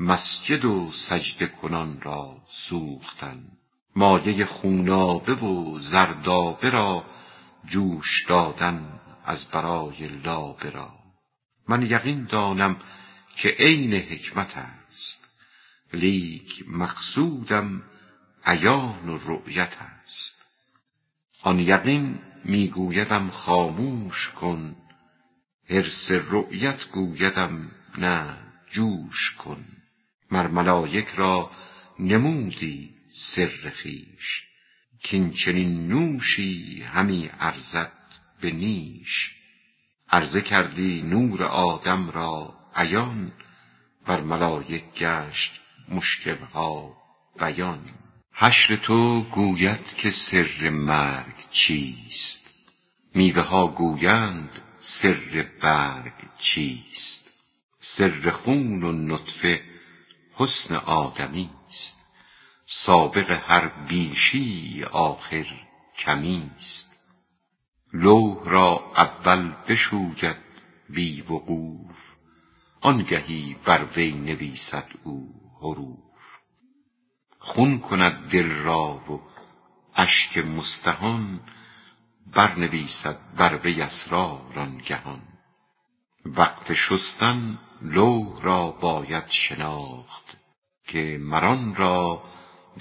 مسجد 0.00 0.64
و 0.64 0.90
سجده 0.92 1.46
کنان 1.46 2.00
را 2.00 2.42
سوختن 2.50 3.44
مایه 3.96 4.44
خونابه 4.44 5.34
و 5.34 5.78
زردابه 5.78 6.70
را 6.70 7.04
جوش 7.66 8.24
دادن 8.28 9.00
از 9.24 9.50
برای 9.50 10.08
لابه 10.08 10.70
را. 10.70 10.92
من 11.68 11.82
یقین 11.82 12.24
دانم 12.24 12.76
که 13.36 13.48
عین 13.48 13.94
حکمت 13.94 14.56
است. 14.56 15.24
لیک 15.92 16.64
مقصودم 16.68 17.82
عیان 18.44 19.08
و 19.08 19.18
رؤیت 19.18 19.76
است. 19.80 20.42
آن 21.42 21.60
یقین 21.60 22.18
میگویدم 22.44 23.30
خاموش 23.30 24.28
کن. 24.28 24.76
حرص 25.70 26.10
رؤیت 26.10 26.88
گویدم 26.92 27.70
نه 27.98 28.38
جوش 28.70 29.34
کن. 29.38 29.64
مر 30.30 30.46
ملایک 30.46 31.08
را 31.08 31.50
نمودی 31.98 32.94
سر 33.14 33.72
خویش 33.82 34.42
کین 35.02 35.88
نوشی 35.88 36.82
همی 36.82 37.30
ارزد 37.40 37.92
به 38.40 38.50
نیش. 38.50 39.32
عرضه 40.10 40.40
کردی 40.40 41.02
نور 41.02 41.42
آدم 41.42 42.10
را 42.10 42.54
عیان 42.74 43.32
بر 44.06 44.20
ملایک 44.20 44.84
گشت 44.94 45.60
مشکلها 45.88 46.96
بیان. 47.38 47.84
حشر 48.32 48.76
تو 48.76 49.22
گوید 49.22 49.86
که 49.96 50.10
سر 50.10 50.70
مرگ 50.70 51.50
چیست؟ 51.50 52.42
میوه 53.14 53.42
ها 53.42 53.66
گویند 53.66 54.50
سر 54.78 55.46
برگ 55.62 56.12
چیست؟ 56.38 57.30
سر 57.80 58.30
خون 58.30 58.82
و 58.82 58.92
نطفه 58.92 59.62
حسن 60.34 60.74
آدمی 60.74 61.50
است 61.68 61.95
سابق 62.68 63.30
هر 63.30 63.68
بیشی 63.68 64.84
آخر 64.90 65.46
کمی 65.98 66.50
است 66.56 66.92
لوح 67.92 68.48
را 68.48 68.92
اول 68.96 69.54
بشوید 69.68 70.36
بی 70.88 71.22
وقوف 71.22 71.96
آنگهی 72.80 73.56
بر 73.64 73.84
وی 73.96 74.12
نویسد 74.12 74.88
او 75.04 75.34
حروف. 75.60 75.96
خون 77.38 77.78
کند 77.78 78.30
دل 78.30 78.50
را 78.50 78.94
و 78.96 79.20
اشک 79.94 80.38
مستهان 80.38 81.40
برنویسد 82.26 83.18
بر 83.36 83.56
وی 83.64 83.82
اسرار 83.82 84.58
آنگهان. 84.58 85.22
وقت 86.24 86.72
شستن 86.72 87.58
لوح 87.82 88.42
را 88.42 88.70
باید 88.70 89.28
شناخت 89.28 90.36
که 90.86 91.18
مر 91.20 91.44
آن 91.44 91.74
را 91.74 92.22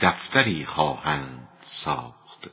دفتری 0.02 0.66
خواهند 0.66 1.48
ساخت. 1.62 2.50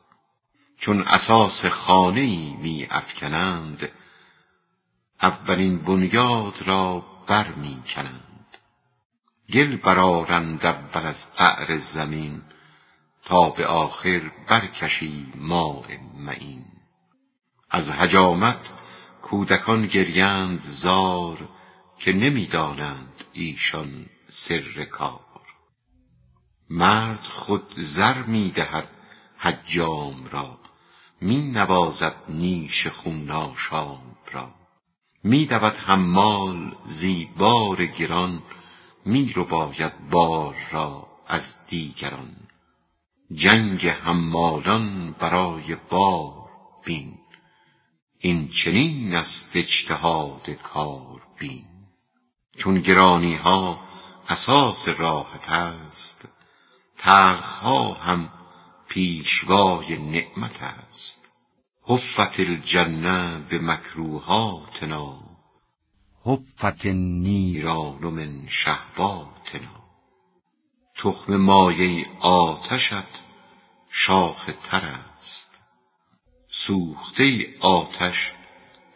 چون 0.79 1.03
اساس 1.03 1.65
خانه 1.65 2.57
می 2.57 2.87
افکنند 2.91 3.89
اولین 5.23 5.79
بنیاد 5.79 6.63
را 6.63 7.05
بر 7.27 7.49
می 7.49 7.83
کنند 7.87 8.59
گل 9.53 9.77
برآرند 9.77 10.67
اول 10.67 11.07
از 11.07 11.33
قعر 11.37 11.79
زمین 11.79 12.43
تا 13.25 13.51
به 13.51 13.67
آخر 13.67 14.31
برکشی 14.49 15.33
ماء 15.35 15.87
معین. 16.15 16.65
از 17.71 17.91
حجامت 17.91 18.61
کودکان 19.23 19.87
گریند 19.87 20.63
زار 20.65 21.49
که 21.99 22.13
نمی 22.13 22.47
دانند 22.47 23.25
ایشان 23.33 24.07
سر 24.29 24.85
کار. 24.85 25.32
مرد 26.71 27.25
خود 27.25 27.75
زر 27.77 28.23
می 28.23 28.51
دهد 28.51 28.89
حجام 29.39 30.29
را 30.31 30.59
می 31.21 31.37
نوازد 31.37 32.15
نیش 32.29 32.87
خون 32.87 33.31
آشام 33.31 34.17
را. 34.33 34.55
می 35.25 35.47
دود 35.47 35.77
حمال 35.77 36.77
زی 36.87 37.29
بار 37.37 37.87
گران 37.87 38.43
می 39.05 39.33
رباید 39.37 40.09
بار 40.11 40.57
را 40.71 41.09
از 41.27 41.55
دیگران. 41.67 42.37
جنگ 43.35 43.87
حمالان 43.87 45.13
برای 45.13 45.77
بار 45.91 46.49
بین 46.85 47.19
این 48.19 48.49
چنین 48.49 49.15
است 49.15 49.51
اجتهاد 49.55 50.51
کار 50.51 51.23
بین. 51.39 51.67
چون 52.57 52.81
گرانی 52.81 53.35
ها 53.35 53.81
اساس 54.29 54.89
راحت 54.89 55.51
است 55.51 56.29
تلخ 57.05 57.59
ها 57.59 57.95
هم 57.95 58.31
پیشوای 58.89 59.97
نعمت 59.97 60.63
است. 60.63 61.21
حفت 61.83 62.41
الجنه 62.41 63.39
بمکروهاتنا. 63.39 65.21
حفت 66.25 66.87
النیران 66.87 68.05
من 68.05 68.49
شهواتنا. 68.49 69.83
تخم 70.97 71.37
مایه 71.37 72.07
آتشت 72.21 73.23
شاخ 73.91 74.51
تر 74.63 74.85
است. 74.85 75.51
سوخته 76.49 77.55
آتش 77.61 78.33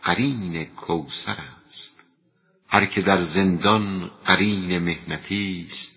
قرین 0.03 0.64
کوثر 0.64 1.37
است. 1.69 2.05
هر 2.69 2.87
که 2.87 3.03
در 3.03 3.21
زندان 3.23 4.11
قرین 4.25 4.79
محنتی 4.79 5.66
است 5.71 5.95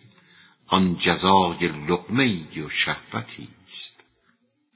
آن 0.69 0.95
جزای 0.95 1.67
لقمه 1.67 2.63
و 2.65 2.69
شهوتی 2.69 3.49
است. 3.67 4.03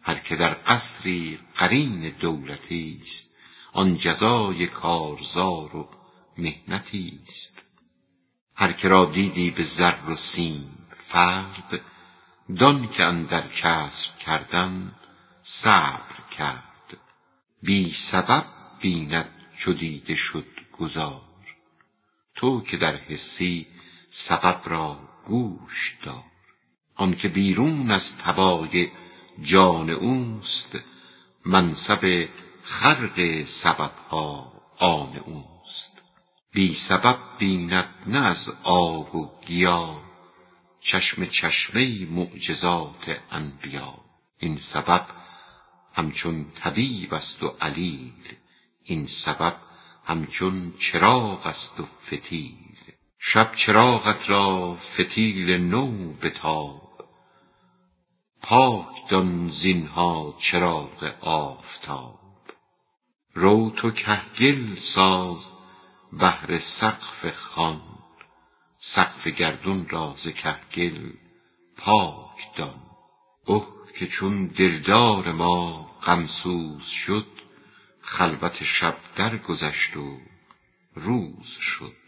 هر 0.01 0.15
که 0.15 0.35
در 0.35 0.53
قصری 0.53 1.39
قرین 1.55 2.09
دولتی 2.09 3.01
است 3.03 3.29
آن 3.73 3.97
جزای 3.97 4.67
کارزار 4.67 5.75
و 5.75 5.89
مهنتی 6.37 7.19
است. 7.27 7.63
هر 8.55 8.71
که 8.71 8.87
را 8.87 9.05
دیدی 9.05 9.51
به 9.51 9.63
زر 9.63 10.09
و 10.09 10.15
سیم 10.15 10.77
فرد 11.07 11.81
دان 12.57 12.89
که 12.89 13.03
اندر 13.03 13.47
کسب 13.47 14.17
کردن 14.17 14.95
صبر 15.43 16.29
کرد. 16.37 16.97
بی 17.61 17.91
سبب 17.91 18.45
بیند 18.81 19.29
چو 19.57 19.73
دیده 19.73 20.15
شد 20.15 20.45
گذار 20.79 21.21
تو 22.35 22.61
که 22.61 22.77
در 22.77 22.95
حسی 22.95 23.67
سبب 24.09 24.61
را 24.65 25.12
گوش 25.27 25.97
دار. 26.03 26.23
آنکه 26.95 27.27
بیرون 27.27 27.91
از 27.91 28.17
تبای 28.17 28.91
جان 29.41 29.89
اوست 29.89 30.79
منصب 31.45 32.29
خرق 32.63 33.43
سببها 33.43 34.53
آن 34.77 35.17
اوست. 35.17 36.01
بی 36.51 36.73
سبب 36.73 37.17
بیند 37.39 37.89
نه 38.07 38.19
از 38.19 38.49
آب 38.63 39.15
و 39.15 39.31
گیاه 39.45 40.03
چشم 40.81 41.25
چشمه 41.25 42.05
معجزات 42.05 43.21
انبیا. 43.31 43.93
این 44.39 44.57
سبب 44.57 45.07
همچون 45.93 46.51
طبیب 46.55 47.13
است 47.13 47.43
و 47.43 47.47
علیل 47.61 48.35
این 48.83 49.07
سبب 49.07 49.55
همچون 50.05 50.73
چراغ 50.79 51.47
است 51.47 51.79
و 51.79 51.85
فتیل. 51.85 52.72
شب 53.25 53.51
چراغت 53.55 54.29
را 54.29 54.75
فتیل 54.75 55.49
نو 55.51 56.13
بتاب. 56.13 57.07
پاک 58.41 59.09
دان 59.09 59.49
زینها 59.49 60.35
چراغ 60.37 61.13
آفتاب. 61.21 62.19
رو 63.33 63.69
تو 63.69 63.91
کهگل 63.91 64.75
ساز 64.75 65.47
بهر 66.13 66.57
سقف 66.57 67.29
خان. 67.29 67.81
سقف 68.77 69.27
گردون 69.27 69.89
را 69.89 70.13
ز 70.17 70.27
کهگل 70.27 71.11
پاک 71.77 72.55
دان. 72.55 72.81
اوه 73.45 73.67
که 73.95 74.07
چون 74.07 74.45
دلدار 74.45 75.31
ما 75.31 75.83
غمسوز 76.03 76.85
شد 76.85 77.27
خلوت 78.01 78.63
شب 78.63 78.97
درگذشت 79.15 79.97
و 79.97 80.19
روز 80.95 81.47
شد. 81.47 82.02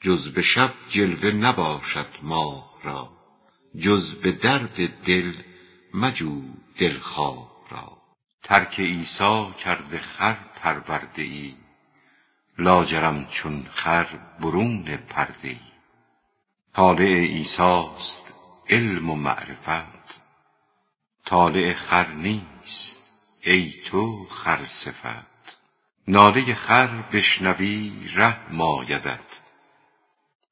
جز 0.00 0.28
به 0.28 0.42
شب 0.42 0.74
جلوه 0.88 1.30
نباشد 1.30 2.08
ماه 2.22 2.80
را. 2.82 3.10
جز 3.78 4.14
به 4.14 4.32
درد 4.32 5.02
دل 5.04 5.32
مجو 5.94 6.42
دلخواه 6.78 7.50
را. 7.70 7.98
ترک 8.42 8.80
عیسی 8.80 9.52
کرده 9.64 9.98
خر 9.98 10.36
پرورده 10.62 11.22
ای 11.22 11.54
لاجرم 12.58 13.26
چون 13.26 13.66
خر 13.70 14.06
برون 14.40 14.96
پرده 14.96 15.48
ای 15.48 15.60
طالع 16.74 17.18
عیسیست 17.18 18.22
علم 18.68 19.10
و 19.10 19.14
معرفت. 19.14 20.20
طالع 21.24 21.74
خر 21.74 22.12
نیست 22.12 22.98
ای 23.40 23.72
تو 23.86 24.26
خرصفت 24.30 25.58
ناله 26.08 26.54
خر 26.54 27.02
بشنوی 27.12 27.92
رحم 28.14 28.60
آیدت. 28.60 29.47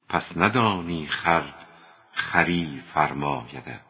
پس 0.09 0.37
ندانی 0.37 1.07
خر 1.07 1.53
خری 2.11 2.83
فرمایدت. 2.93 3.85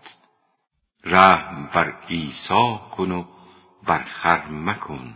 رحم 1.04 1.70
بر 1.74 2.02
عیسی 2.10 2.80
کن 2.98 3.12
و 3.12 3.26
بر 3.84 4.04
خر 4.04 4.48
مکن. 4.48 5.16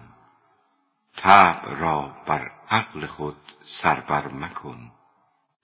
طبع 1.18 1.74
را 1.74 2.16
بر 2.26 2.52
عقل 2.70 3.06
خود 3.06 3.38
سر 3.64 4.00
بر 4.00 4.28
مکن. 4.28 4.92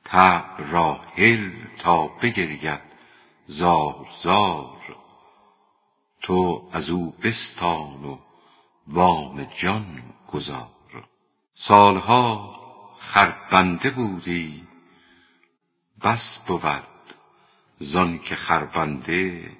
طبع 0.04 0.64
را 0.70 1.00
هل 1.16 1.52
تا 1.80 2.08
بگرید 2.08 2.82
زار 3.48 4.08
زار. 4.22 4.98
تو 6.22 6.70
از 6.74 6.90
او 6.90 7.12
بستان 7.12 8.06
و 8.06 8.18
وام 8.88 9.44
جان 9.44 10.04
گزار 10.28 11.08
سالها 11.54 12.56
خربنده 13.00 13.90
بودی 13.90 14.67
بس 16.04 16.40
بود 16.40 16.84
زانک 17.80 18.36
خربنده 18.36 19.52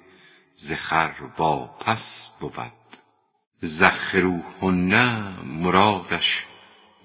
ز 0.56 0.72
خر 0.72 1.14
واپس 1.38 2.32
بود. 2.40 2.72
زخروهن 3.60 4.94
مرادش 5.44 6.46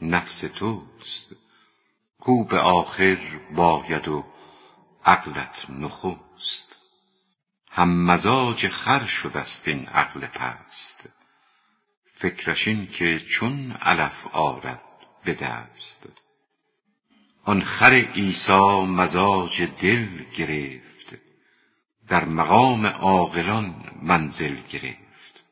نفس 0.02 0.40
توست. 0.40 1.28
کو 2.20 2.44
به 2.44 2.60
آخر 2.60 3.40
باید 3.56 4.08
و 4.08 4.26
عقلت 5.06 5.70
نخست. 5.70 6.76
هم 7.72 8.06
مزاج 8.06 8.68
خر 8.68 9.06
شدست 9.06 9.68
این 9.68 9.88
عقل 9.88 10.28
پست. 10.28 11.10
فکرش 12.16 12.68
این 12.68 12.88
که 12.88 13.20
چون 13.20 13.72
علف 13.72 14.28
آرد 14.28 14.82
به 15.24 15.34
دست. 15.34 16.23
آن 17.46 17.62
خر 17.62 17.94
عیسی 17.94 18.86
مزاج 18.86 19.62
دل 19.62 20.24
گرفت. 20.38 21.18
در 22.08 22.26
مقام 22.26 22.86
عاقلان 22.86 23.76
منزل 24.02 24.56
گرفت. 24.70 25.44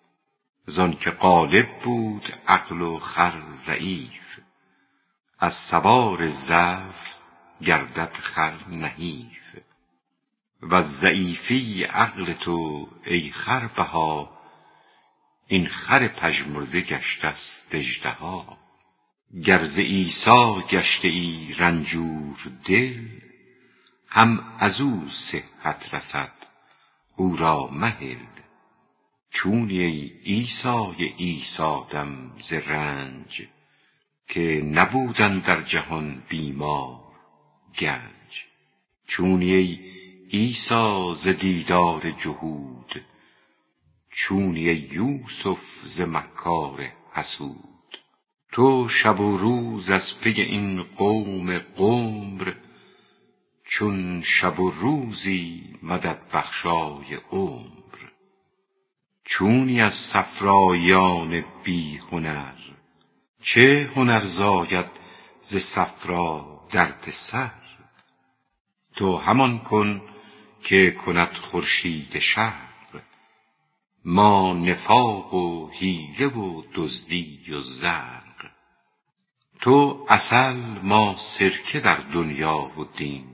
زانک 0.66 1.10
غالب 1.10 1.80
بود 1.84 2.34
عقل 2.48 2.82
و 2.82 3.00
خر 3.00 3.42
ضعیف. 3.50 4.40
از 5.40 5.54
سوار 5.54 6.30
ضعف 6.30 7.16
گردد 7.62 8.14
خر 8.14 8.68
نحیف. 8.68 9.58
وز 10.62 10.86
ضعیفی 10.86 11.84
عقل 11.84 12.34
تو 12.34 12.88
ای 13.06 13.32
خربها 13.32 14.38
این 15.48 15.68
خر 15.68 16.08
پژمرده 16.08 16.82
گشتست 16.82 17.76
اژدها. 17.76 18.58
گر 19.40 19.64
ز 19.64 19.80
عیسی 19.80 20.64
گشته 20.70 21.08
ای 21.08 21.54
رنجور 21.58 22.52
دل 22.66 23.08
هم 24.08 24.56
از 24.60 24.82
او 24.82 25.10
صحت 25.10 25.94
رسد 25.94 26.32
او 27.16 27.36
را 27.36 27.68
مهل. 27.68 28.18
چونی 29.30 29.80
ای 29.80 30.12
عیسای 30.26 31.06
عیسی 31.06 31.76
دم 31.90 32.38
ز 32.42 32.54
رنج 32.54 33.48
که 34.28 34.62
نبود 34.66 35.22
اندر 35.22 35.62
جهان 35.62 36.24
بیمار 36.30 37.00
گنج. 37.80 38.46
چونی 39.08 39.54
ای 39.54 39.80
عیسی 40.34 41.16
ز 41.18 41.28
دیدار 41.28 42.12
جهود 42.12 43.02
چونی 44.10 44.70
ای 44.70 44.90
یوسف 44.92 45.60
ز 45.86 46.02
مکار 46.02 46.92
حسود. 47.14 47.71
تو 48.52 48.88
شب 48.88 49.20
و 49.20 49.38
روز 49.38 49.90
از 49.90 50.20
پی 50.20 50.42
این 50.42 50.84
قوم 50.84 51.60
قمر 51.60 52.54
چون 53.66 54.22
شب 54.22 54.60
و 54.60 54.72
روزی 54.72 55.64
مدد 55.84 56.20
بخشای 56.34 57.16
عمر. 57.32 57.98
چونی 59.24 59.82
از 59.82 59.94
صفراییان 59.94 61.44
بی 61.64 61.98
هنر 61.98 62.56
چه 63.42 63.92
هنر 63.96 64.26
زاید 64.26 64.90
ز 65.42 65.58
صفرا 65.58 66.62
درد 66.72 67.08
سر؟ 67.12 67.52
تو 68.96 69.18
همان 69.18 69.60
کن 69.60 70.02
که 70.64 70.92
کند 70.92 71.34
خورشید 71.34 72.20
شرق 72.20 72.72
ما 74.06 74.54
نفاق 74.54 75.34
و 75.34 75.70
حیله 75.72 76.28
و 76.28 76.64
دزدی 76.76 77.52
و 77.52 77.62
زرق 77.62 78.21
تو 79.62 80.06
عسل 80.10 80.56
ما 80.84 81.16
سرکه 81.18 81.80
در 81.80 81.96
دنیا 81.96 82.58
و 82.58 82.84
دین. 82.98 83.26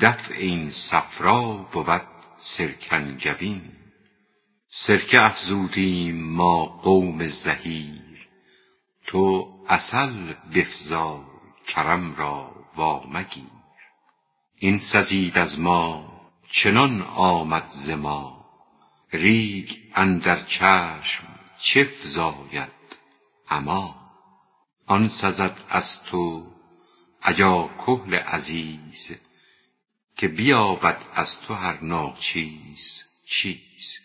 دفع 0.00 0.34
این 0.34 0.70
صفرا 0.70 1.68
بود 1.72 2.02
سرکنگبین 2.36 3.72
سرکه 4.68 5.24
افزودیم 5.24 6.34
ما 6.34 6.64
قوم 6.64 7.28
زحیر 7.28 8.28
تو 9.06 9.54
عسل 9.68 10.32
بفزای 10.54 11.20
کرم 11.66 12.14
را 12.14 12.54
وامگیر. 12.76 13.44
این 14.58 14.78
سزید 14.78 15.38
از 15.38 15.60
ما 15.60 16.10
چنان 16.50 17.02
آمد 17.02 17.68
ز 17.68 17.90
ما. 17.90 18.44
ریگ 19.12 19.70
اندر 19.94 20.40
چشم 20.40 21.24
چه 21.58 21.84
فزاید 21.84 22.72
عمی 23.50 24.03
آن 24.86 25.08
سزد 25.08 25.60
از 25.68 26.02
تو 26.02 26.46
ایا 27.26 27.70
کحل 27.86 28.14
عزیز 28.14 29.16
که 30.16 30.28
بیابد 30.28 31.02
از 31.14 31.40
تو 31.40 31.54
هر 31.54 31.80
ناچیز 31.80 33.02
چیز. 33.26 33.98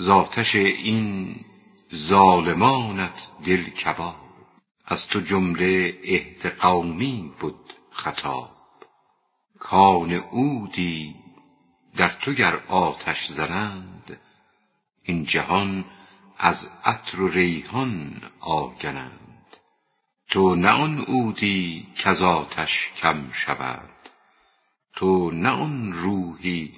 ذاتش 0.00 0.54
این 0.54 1.36
ظالمانت 1.94 3.28
دل 3.44 3.62
کباب 3.70 4.16
از 4.84 5.06
تو 5.06 5.20
جمله 5.20 5.98
اهد 6.04 6.46
قومی 6.46 7.32
بود 7.40 7.74
خطاب. 7.90 8.50
کان 9.58 10.12
عودی 10.12 11.14
در 11.96 12.08
تو 12.08 12.32
گر 12.32 12.56
آتش 12.68 13.26
زنند 13.26 14.20
این 15.02 15.24
جهان 15.24 15.84
از 16.38 16.70
عطر 16.84 17.20
و 17.20 17.28
ریحان 17.28 18.22
آگنند. 18.40 19.23
تو 20.34 20.54
نه 20.54 20.70
آن 20.70 21.00
عودی 21.00 21.86
کز 21.96 22.22
آتش 22.22 22.92
کم 22.96 23.32
شود. 23.32 23.90
تو 24.96 25.30
نه 25.30 25.48
آن 25.48 25.92
روحی 25.92 26.72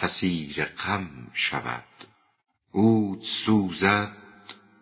کاسیر 0.00 0.64
غم 0.64 1.30
شود. 1.32 1.84
عود 2.74 3.22
سوزد 3.22 4.16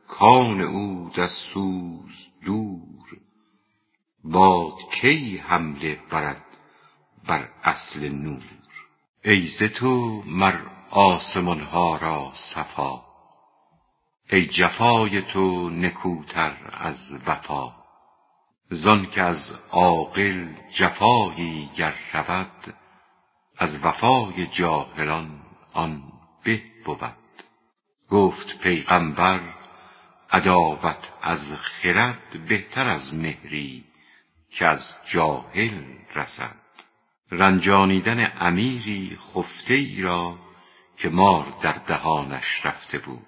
کان 0.09 0.61
عود 0.61 1.21
از 1.21 1.33
سوز 1.33 2.27
دور. 2.45 3.21
باد 4.25 4.79
کی 4.92 5.38
حمله 5.38 6.01
برد 6.11 6.45
بر 7.27 7.49
اصل 7.62 8.09
نور. 8.09 8.42
ای 9.25 9.47
ز 9.47 9.62
تو 9.62 10.23
مر 10.27 10.61
آسمان 10.90 11.61
ها 11.61 11.97
را 11.97 12.33
صفا. 12.35 13.05
ای 14.31 14.47
جفای 14.47 15.23
تو 15.23 15.71
نکوتر 15.71 16.71
از 16.73 17.21
وفا. 17.27 17.86
زانک 18.70 19.18
از 19.18 19.55
عاقل 19.70 20.46
جفایی 20.70 21.70
گر 21.76 21.94
رود 22.12 22.74
از 23.59 23.85
وفای 23.85 24.46
جاهلان 24.46 25.40
آن 25.72 26.02
به 26.44 26.62
بود. 26.85 27.12
گفت 28.11 28.59
پیغامبر 28.59 29.40
عداوت 30.31 31.12
از 31.22 31.52
خرد 31.52 32.46
بهتر 32.48 32.88
از 32.88 33.14
مهری 33.14 33.85
که 34.50 34.66
از 34.66 34.94
جاهل 35.05 35.85
رسد. 36.14 36.57
رنجانیدن 37.31 38.33
امیری 38.40 39.18
خفته 39.35 39.74
ای 39.74 40.02
را 40.02 40.38
که 40.96 41.09
مار 41.09 41.55
در 41.62 41.72
دهانش 41.72 42.66
رفته 42.66 42.98
بود. 42.98 43.26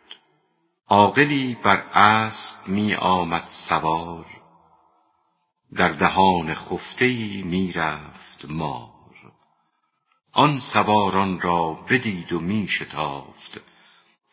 عاقلی 0.88 1.56
بر 1.62 1.84
اسب 1.92 2.68
می 2.68 2.94
آمد 2.94 3.44
سوار 3.48 4.37
در 5.74 5.88
دهان 5.88 6.54
خفته 6.54 7.04
ای 7.04 7.42
می 7.42 7.72
رفت 7.72 8.44
مار. 8.44 8.98
آن 10.32 10.58
سوار 10.58 11.18
آن 11.18 11.40
را 11.40 11.72
بدید 11.72 12.32
و 12.32 12.40
می 12.40 12.68
شتافت 12.68 13.60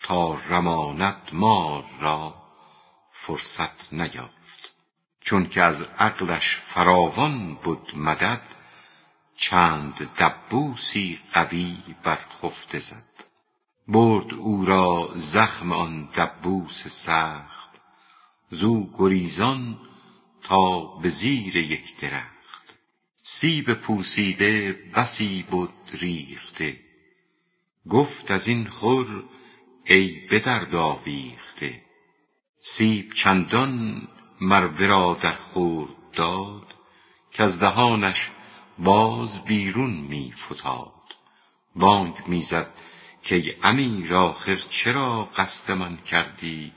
تا 0.04 0.34
رماند 0.34 1.30
مار 1.34 1.86
را 2.00 2.36
فرصت 3.12 3.93
نیافت. 3.93 4.74
چونک 5.21 5.58
از 5.58 5.82
عقلش 5.82 6.58
فراوان 6.58 7.56
بد 7.56 7.95
مدد 7.95 8.41
چند 9.36 10.10
دبوسی 10.19 11.19
قوی 11.34 11.78
بر 12.04 12.19
خفته 12.41 12.80
زد. 12.80 13.04
برد 13.88 14.34
او 14.34 14.65
را 14.65 15.10
زخم 15.15 15.71
آن 15.71 16.06
دبوس 16.06 16.88
سخت 16.88 17.82
زو 18.50 18.89
گریزان 18.98 19.78
تا 20.48 20.82
به 20.82 21.10
زیر 21.10 21.56
یک 21.56 22.00
درخت. 22.00 22.76
سیب 23.24 23.74
پوسیده 23.74 24.72
بسی 24.96 25.46
بد 25.52 26.00
ریخته. 26.00 26.80
گفت 27.90 28.32
از 28.32 28.48
این 28.48 28.68
خور 28.68 29.24
ای 29.86 30.28
به 30.28 30.40
درد 30.40 30.76
آویخته 30.76 31.82
سیب 32.60 33.14
چندان 33.14 34.02
مر 34.42 34.68
ورا 34.68 35.18
در 35.22 35.36
خورد 35.36 36.12
داد 36.14 36.76
کز 37.32 37.60
دهانش 37.60 38.32
باز 38.80 39.44
بیرون 39.44 39.94
می 39.94 40.34
فتاد. 40.38 40.92
بانگ 41.76 42.14
می 42.28 42.42
زد 42.42 42.74
کای 43.30 43.54
امیر 43.64 44.16
آخر 44.16 44.56
چرا 44.70 45.26
قصد 45.26 45.72
من 45.72 45.98
کردی؟ 45.98 46.72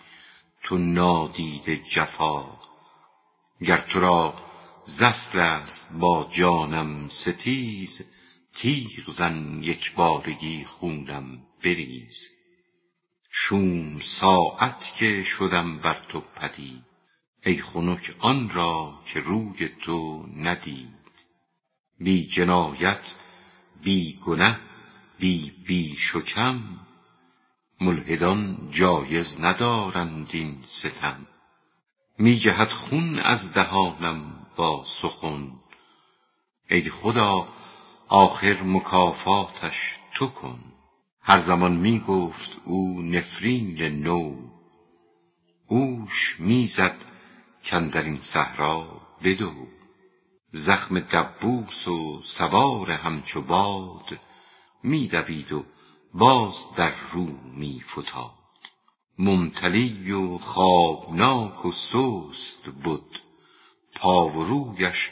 تو 0.63 0.79
نادیده 0.79 1.77
جفا 1.77 2.68
گر 3.61 3.77
تو 3.77 4.01
را 4.01 4.35
ز 4.85 5.03
اصل 5.03 5.39
است 5.39 5.93
با 5.93 6.29
جانم 6.31 7.09
ستیز 7.09 8.03
تیغ 8.55 9.11
زن 9.11 9.63
یکبارگی 9.63 10.65
خونم 10.65 11.43
بریز. 11.65 12.29
شوم 13.31 13.99
ساعت 14.01 14.95
که 14.95 15.23
شدم 15.23 15.79
بر 15.79 15.97
تو 16.09 16.21
پدید 16.21 16.85
ای 17.45 17.57
خنک 17.57 18.17
آن 18.19 18.51
را 18.51 19.01
که 19.07 19.21
روی 19.21 19.69
تو 19.69 20.27
ندید. 20.37 20.89
بی 21.99 22.27
جنایت 22.27 23.15
بی 23.83 24.19
گنه 24.27 24.61
بی 25.19 25.51
بیش 25.67 26.15
و 26.15 26.21
کم 26.21 26.61
ملحدان 27.81 28.69
جایز 28.71 29.41
ندارند 29.41 30.29
این 30.33 30.63
ستم. 30.63 31.27
می 32.21 32.39
جهد 32.39 32.69
خون 32.69 33.19
از 33.19 33.53
دهانم 33.53 34.47
با 34.57 34.85
سخن. 34.87 35.53
ای 36.71 36.91
خدا 36.91 37.49
آخر 38.09 38.63
مکافاتش 38.63 39.97
تو 40.15 40.27
کن. 40.27 40.59
هر 41.23 41.39
زمان 41.39 41.73
می 41.73 42.01
گفت 42.01 42.57
او 42.65 43.03
نفرین 43.03 44.03
نو. 44.03 44.37
اوش 45.67 46.37
می 46.41 46.67
زد 46.67 46.97
کاندر 47.71 48.03
این 48.03 48.21
صحرا 48.21 49.01
بدو. 49.25 49.53
زخم 50.53 51.01
دبوس 51.01 51.89
و 51.89 52.23
سوار 52.23 52.91
همچو 52.91 53.43
باد 53.43 54.21
می 54.83 55.09
دوید 55.09 55.53
و 55.53 55.65
باز 56.15 56.57
در 56.77 56.93
رو 57.13 57.27
می 57.55 57.81
فتاد. 57.81 58.38
ممتلی 59.19 60.13
و 60.13 60.39
خوابناک 60.39 61.65
و 61.65 61.73
سست 61.73 62.69
بد. 62.85 63.21
پا 63.95 64.29
و 64.29 64.45
رویش 64.45 65.11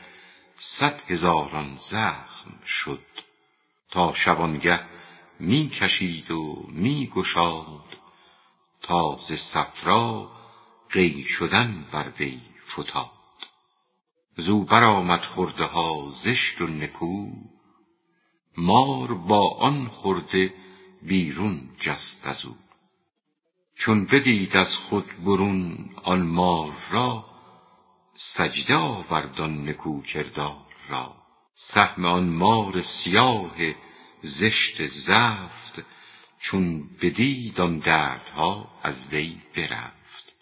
صد 0.58 1.00
هزاران 1.10 1.76
زخم 1.76 2.58
شد. 2.66 3.06
تا 3.90 4.12
شبانگه 4.12 4.80
می 5.40 5.68
کشید 5.68 6.30
و 6.30 6.66
می 6.68 7.06
گشاد 7.06 7.96
تا 8.82 9.18
ز 9.28 9.32
صفرا 9.32 10.30
قی 10.90 11.24
شدن 11.24 11.86
بر 11.92 12.12
وی 12.18 12.40
فتاد. 12.68 13.10
زو 14.36 14.64
برآمد 14.64 15.20
خرده 15.20 15.64
ها 15.64 16.10
زشت 16.10 16.60
و 16.60 16.66
نکو. 16.66 17.30
مار 18.56 19.14
با 19.14 19.56
آن 19.58 19.88
خرده 19.88 20.54
بیرون 21.02 21.68
جست 21.80 22.26
ازو 22.26 22.54
چون 23.78 24.04
بدید 24.04 24.56
از 24.56 24.76
خود 24.76 25.24
برون 25.24 25.90
آن 26.02 26.22
مار 26.22 26.72
را 26.90 27.24
سجده 28.14 28.74
آورد 28.74 29.40
نکو 29.40 30.02
کردار 30.02 30.66
را. 30.88 31.14
سهم 31.54 32.04
آن 32.04 32.28
مار 32.28 32.82
سیاه 32.82 33.56
زشت 34.22 34.86
زفت 34.86 35.84
چون 36.38 36.88
بدید 37.02 37.60
آن 37.60 37.78
دردها 37.78 38.70
از 38.82 39.08
وی 39.12 39.40
برفت. 39.56 40.34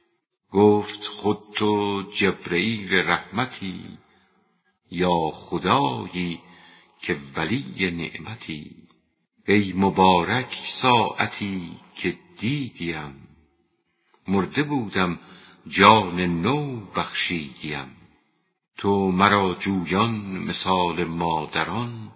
گفت 0.50 1.04
خود 1.04 1.38
تو 1.54 2.02
جبرییل 2.02 2.92
رحمتی 2.92 3.98
یا 4.90 5.30
خدایی 5.32 6.40
که 7.00 7.16
ولی 7.36 7.90
نعمتی. 7.90 8.83
ای 9.46 9.72
مبارک 9.76 10.58
ساعتی 10.64 11.76
که 11.94 12.18
دیدیم. 12.38 13.28
مرده 14.28 14.62
بودم 14.62 15.18
جان 15.66 16.20
نو 16.20 16.80
بخشیدیم. 16.80 17.96
تو 18.76 19.10
مرا 19.10 19.54
جویان 19.54 20.14
مثال 20.38 21.04
مادران. 21.04 22.12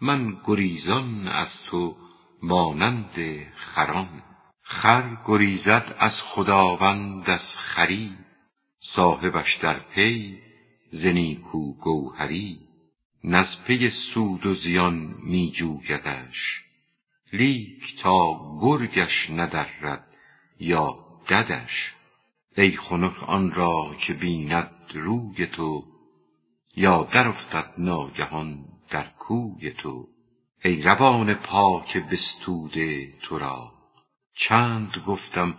من 0.00 0.38
گریزان 0.46 1.28
از 1.28 1.62
تو 1.62 1.96
مانند 2.42 3.46
خران. 3.56 4.22
خر 4.62 5.16
گریزد 5.26 5.96
از 5.98 6.22
خداوند 6.22 7.30
از 7.30 7.56
خری. 7.56 8.10
صاحبش 8.80 9.54
در 9.54 9.78
پی 9.78 10.38
ز 10.92 11.06
نیکو 11.06 11.74
گوهری. 11.74 12.69
نز 13.24 13.62
پی 13.62 13.90
سود 13.90 14.46
و 14.46 14.54
زیان 14.54 15.14
می 15.22 15.50
جویدش 15.50 16.64
لیک 17.32 18.02
تا 18.02 18.40
گرگش 18.60 19.30
ندرد 19.30 20.16
یا 20.60 20.98
ددش. 21.28 21.94
ای 22.56 22.70
خنک 22.70 23.22
آن 23.22 23.52
را 23.52 23.94
که 23.98 24.14
بیند 24.14 24.70
روی 24.94 25.46
تو 25.46 25.84
یا 26.76 27.08
در 27.12 27.28
افتد 27.28 27.72
ناگهان 27.78 28.64
در 28.90 29.06
کوی 29.18 29.70
تو. 29.70 30.08
ای 30.64 30.82
روان 30.82 31.34
پاک 31.34 31.96
بستوده 31.96 33.18
تو 33.22 33.38
را 33.38 33.72
چند 34.34 35.02
گفتم 35.06 35.58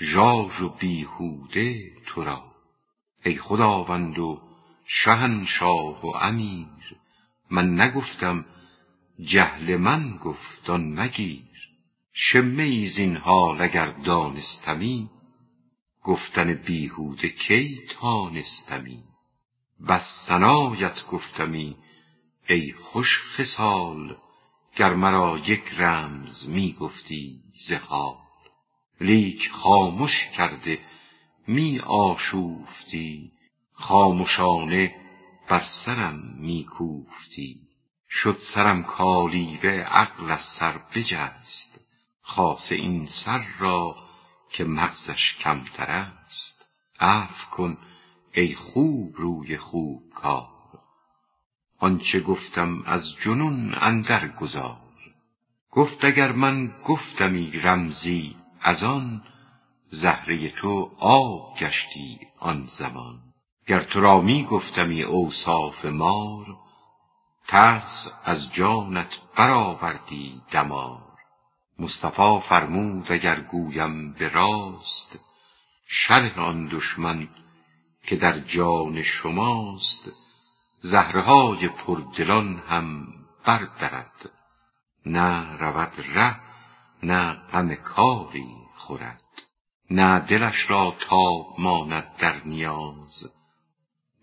ژاژ 0.00 0.60
و 0.60 0.68
بیهوده 0.68 1.92
تو 2.06 2.24
را. 2.24 2.42
ای 3.24 3.36
خداوند 3.36 4.18
و 4.18 4.47
شهنشاه 4.90 6.06
و 6.06 6.16
امیر. 6.16 6.96
من 7.50 7.80
نگفتم 7.80 8.44
جهل 9.20 9.76
من 9.76 10.16
گفت 10.16 10.70
آن 10.70 10.92
مگیر 10.92 11.68
شمه 12.12 12.62
ای 12.62 12.86
زین 12.86 13.16
حال 13.16 13.60
اگر 13.60 13.86
دانستمی 13.86 15.10
گفتن 16.02 16.54
بیهوده 16.54 17.28
کی 17.28 17.80
تانستمی؟ 17.90 19.02
بس 19.88 20.26
ثنایت 20.26 21.06
گفتمی 21.06 21.76
ای 22.48 22.72
خوش 22.72 23.20
خصال 23.22 24.16
گر 24.76 24.94
مرا 24.94 25.38
یک 25.38 25.74
رمز 25.76 26.48
می 26.48 26.72
گفتی 26.72 27.40
ز 27.66 27.72
حال 27.72 28.16
لیک 29.00 29.50
خامش 29.50 30.28
کرده 30.28 30.78
می 31.46 31.78
آشوفتی 31.78 33.37
خامشانه 33.80 34.94
بر 35.48 35.60
سرم 35.60 36.34
می 36.38 36.64
کوفتی 36.64 37.60
شد 38.10 38.36
سرم 38.40 38.82
کالیوه 38.82 39.70
عقل 39.70 40.30
از 40.30 40.40
سر 40.40 40.78
بجست. 40.94 41.80
خاصه 42.22 42.74
این 42.74 43.06
سر 43.06 43.44
را 43.58 43.96
که 44.50 44.64
مغزش 44.64 45.36
کمتر 45.36 45.90
است. 45.90 46.64
عفو 47.00 47.50
کن 47.50 47.78
ای 48.32 48.54
خوب 48.54 49.14
روی 49.16 49.56
خوب 49.56 50.02
کار. 50.14 50.48
آنچه 51.78 52.20
گفتم 52.20 52.82
از 52.86 53.14
جنون 53.14 53.74
اندر 53.80 54.28
گذار. 54.28 54.80
گفت 55.70 56.04
اگر 56.04 56.32
من 56.32 56.74
گفتمی 56.84 57.50
رمزی 57.50 58.36
از 58.60 58.84
آن 58.84 59.22
زهره 59.90 60.50
تو 60.50 60.90
آب 60.98 61.58
گشتی 61.58 62.18
آن 62.38 62.66
زمان. 62.66 63.27
گر 63.68 63.80
تو 63.80 64.00
را 64.00 64.20
می 64.20 64.44
گفتمی 64.44 65.02
اوصاف 65.02 65.84
مار 65.84 66.46
ترس 67.48 68.08
از 68.24 68.52
جانت 68.52 69.08
برآوردی 69.36 70.42
دمار. 70.50 71.02
مصطفی 71.78 72.40
فرمود 72.40 73.12
اگر 73.12 73.40
گویم 73.40 74.12
به 74.12 74.28
راست 74.28 75.18
شرح 75.86 76.38
آن 76.38 76.68
دشمن 76.72 77.28
که 78.06 78.16
در 78.16 78.38
جان 78.38 79.02
شماست 79.02 80.10
زهره 80.80 81.22
های 81.22 81.68
پردلان 81.68 82.62
هم 82.68 83.06
بردرد. 83.44 84.30
نه 85.06 85.56
رود 85.56 85.92
ره 86.14 86.40
نه 87.02 87.32
غم 87.32 87.74
کاری 87.74 88.56
خورد. 88.76 89.22
نه 89.90 90.20
دلش 90.20 90.70
را 90.70 90.96
تاب 91.00 91.54
ماند 91.58 92.16
در 92.18 92.44
نیاز. 92.44 93.37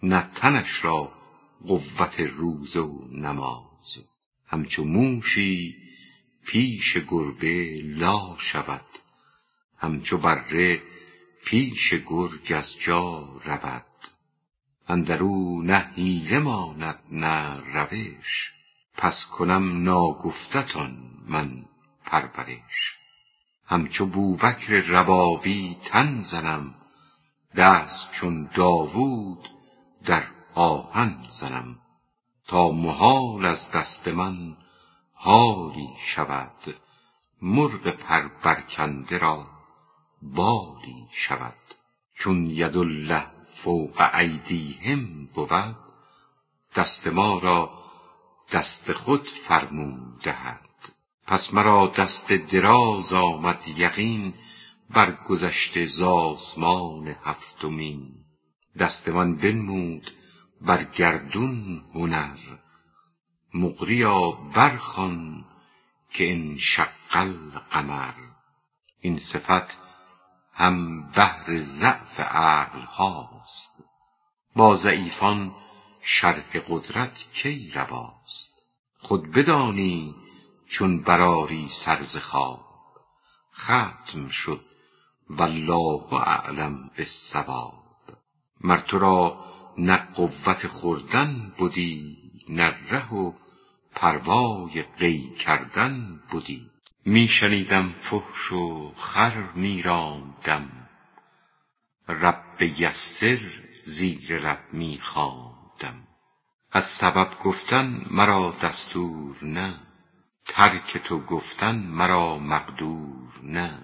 نه 0.04 0.30
تنش 0.36 0.86
را 0.86 1.12
قوت 1.68 2.20
روزه 2.20 2.80
و 2.80 3.08
نماز. 3.12 3.98
همچو 4.48 4.84
موشی 4.84 5.76
پیش 6.46 6.98
گربه 6.98 7.82
لا 7.84 8.36
شود. 8.38 8.86
همچو 9.78 10.18
بره 10.18 10.82
پیش 11.46 11.94
گرگ 11.94 12.54
از 12.56 12.80
جا 12.80 13.40
رود. 13.46 13.86
اندرو 14.88 15.62
نه 15.62 15.78
حیله 15.78 16.40
ماند 16.40 17.00
نه 17.12 17.60
روش. 17.60 18.52
پس 18.98 19.26
کنم 19.26 19.84
ناگفتتان 19.84 20.98
من 21.28 21.66
پرورش. 22.06 22.96
همچو 23.66 24.06
بوبکر 24.06 24.74
ربابی 24.74 25.78
تن 25.84 26.22
زنم. 26.22 26.76
دست 27.56 28.12
چون 28.12 28.50
داوود 28.56 29.55
در 30.06 30.24
آهن 30.56 31.26
زنم 31.40 31.76
تا 32.48 32.72
محال 32.72 33.46
از 33.46 33.72
دست 33.72 34.08
من 34.08 34.58
حالی 35.14 35.90
شود 36.06 36.76
مرغ 37.42 37.88
پر 37.90 38.28
برکنده 38.44 39.18
را 39.18 39.48
بالی 40.22 41.08
شود. 41.12 41.54
چون 42.16 42.46
یدالله 42.46 43.26
فوق 43.64 44.10
ایدیهم 44.14 45.26
بود 45.26 45.76
دست 46.76 47.08
ما 47.08 47.40
را 47.40 47.70
دست 48.52 48.94
خود 48.94 49.28
فرمون 49.28 50.20
دهد. 50.24 50.70
پس 51.28 51.54
مرا 51.54 51.88
دست 51.88 52.32
دراز 52.32 53.14
آمد 53.14 53.68
یقین 53.68 54.34
بر 54.90 55.12
گذشته 55.12 55.86
ز 55.86 56.02
هفتمین. 57.24 58.25
دست 58.80 59.10
من 59.10 59.36
بنمود 59.36 60.12
بر 60.62 60.84
گردون 60.84 61.84
هنر. 61.94 62.38
مقریا 63.54 64.32
برخوان 64.32 65.46
که 66.10 66.32
انشق 66.32 66.90
القمر 67.12 68.14
این 69.02 69.20
صفت 69.20 69.78
هم 70.54 71.10
بهر 71.12 71.62
ضعف 71.62 72.20
عقل 72.20 72.82
هاست. 72.82 73.84
با 74.56 74.76
ضعیفان 74.76 75.56
شرح 76.02 76.60
قدرت 76.70 77.26
کی 77.34 77.72
رواست؟ 77.76 78.56
خود 78.98 79.32
بدانی 79.32 80.16
چون 80.68 81.02
برآری 81.02 81.68
سر 81.70 82.04
ز 82.04 82.18
خواب. 82.18 82.66
ختم 83.56 84.30
شد 84.30 84.66
والله 85.30 86.14
اعلم 86.14 86.92
بالصواب. 86.98 87.85
مر 88.66 88.78
تو 88.78 89.00
را 89.00 89.46
نه 89.78 89.98
قوت 89.98 90.68
خوردن 90.68 91.54
بدی 91.60 92.18
نه 92.50 92.74
ره 92.90 93.14
و 93.14 93.34
پروای 93.96 94.82
قی 94.82 95.36
کردن 95.36 96.20
بدی 96.34 96.70
می 97.06 97.28
شنیدم 97.28 97.90
فحش 97.90 98.52
و 98.52 98.94
خر 98.98 99.44
می 99.56 99.82
راندم. 99.82 100.70
رب 102.10 102.62
یسر 102.62 103.40
زیر 103.86 104.40
لب 104.40 104.60
می 104.72 105.00
خواندم. 105.02 106.08
از 106.72 106.86
سبب 106.86 107.40
گفتن 107.44 108.06
مرا 108.12 108.56
دستور 108.62 109.38
نه 109.42 109.80
ترک 110.46 110.98
تو 110.98 111.20
گفتن 111.20 111.76
مرا 111.76 112.38
مقدور 112.38 113.40
نه. 113.44 113.80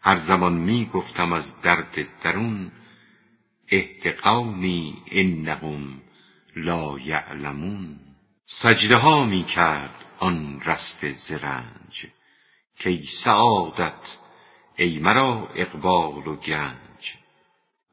هر 0.00 0.16
زمان 0.16 0.52
می 0.52 0.90
گفتم 0.94 1.32
از 1.32 1.60
درد 1.60 2.20
درون 2.22 2.72
قومی 4.22 5.02
انهم 5.10 6.02
لا 6.56 6.98
یعلمون. 6.98 8.00
سجده 8.46 8.96
ها 8.96 9.24
می 9.24 9.44
کرد 9.44 10.04
آن 10.18 10.60
رسته 10.60 11.12
ز 11.12 11.32
رنج 11.32 12.06
کای 12.84 13.02
سعادت 13.02 14.16
ای 14.76 14.98
مرا 14.98 15.48
اقبال 15.54 16.26
و 16.26 16.36
گنج. 16.36 17.14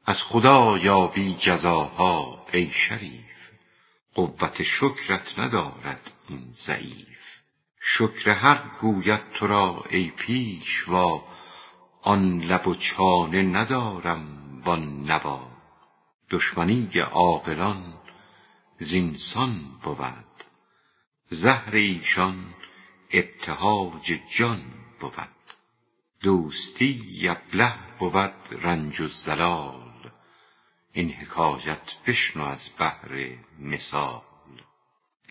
از 0.06 0.22
خدا 0.22 0.78
یابی 0.78 1.36
جزاها 1.40 2.46
ای 2.52 2.70
شریف. 2.70 3.24
قوت 4.14 4.62
شکرت 4.62 5.38
ندارد 5.38 6.10
این 6.28 6.48
ضعیف. 6.52 7.38
شکر 7.80 8.30
حق 8.30 8.78
گوید 8.80 9.32
تو 9.34 9.46
را 9.46 9.84
ای 9.90 10.10
پیشوا. 10.16 11.24
آن 12.02 12.40
لب 12.40 12.68
و 12.68 12.74
چانه 12.74 13.42
ندارم 13.42 14.38
وان 14.64 15.04
نوا. 15.04 15.47
دشمنی 16.30 16.98
عاقلان 16.98 17.94
زین 18.78 19.16
سان 19.16 19.78
بود. 19.82 20.44
زهر 21.30 21.74
ایشان 21.74 22.54
ابتهاج 23.10 24.20
جان 24.36 24.62
بود. 25.00 25.28
دوستی 26.20 27.28
ابله 27.28 27.98
بود 27.98 28.34
رنج 28.50 29.00
و 29.00 29.08
ضلال 29.08 30.10
این 30.92 31.10
حکایت 31.10 31.94
بشنو 32.06 32.44
از 32.44 32.68
بهر 32.78 33.38
مثال. 33.58 34.27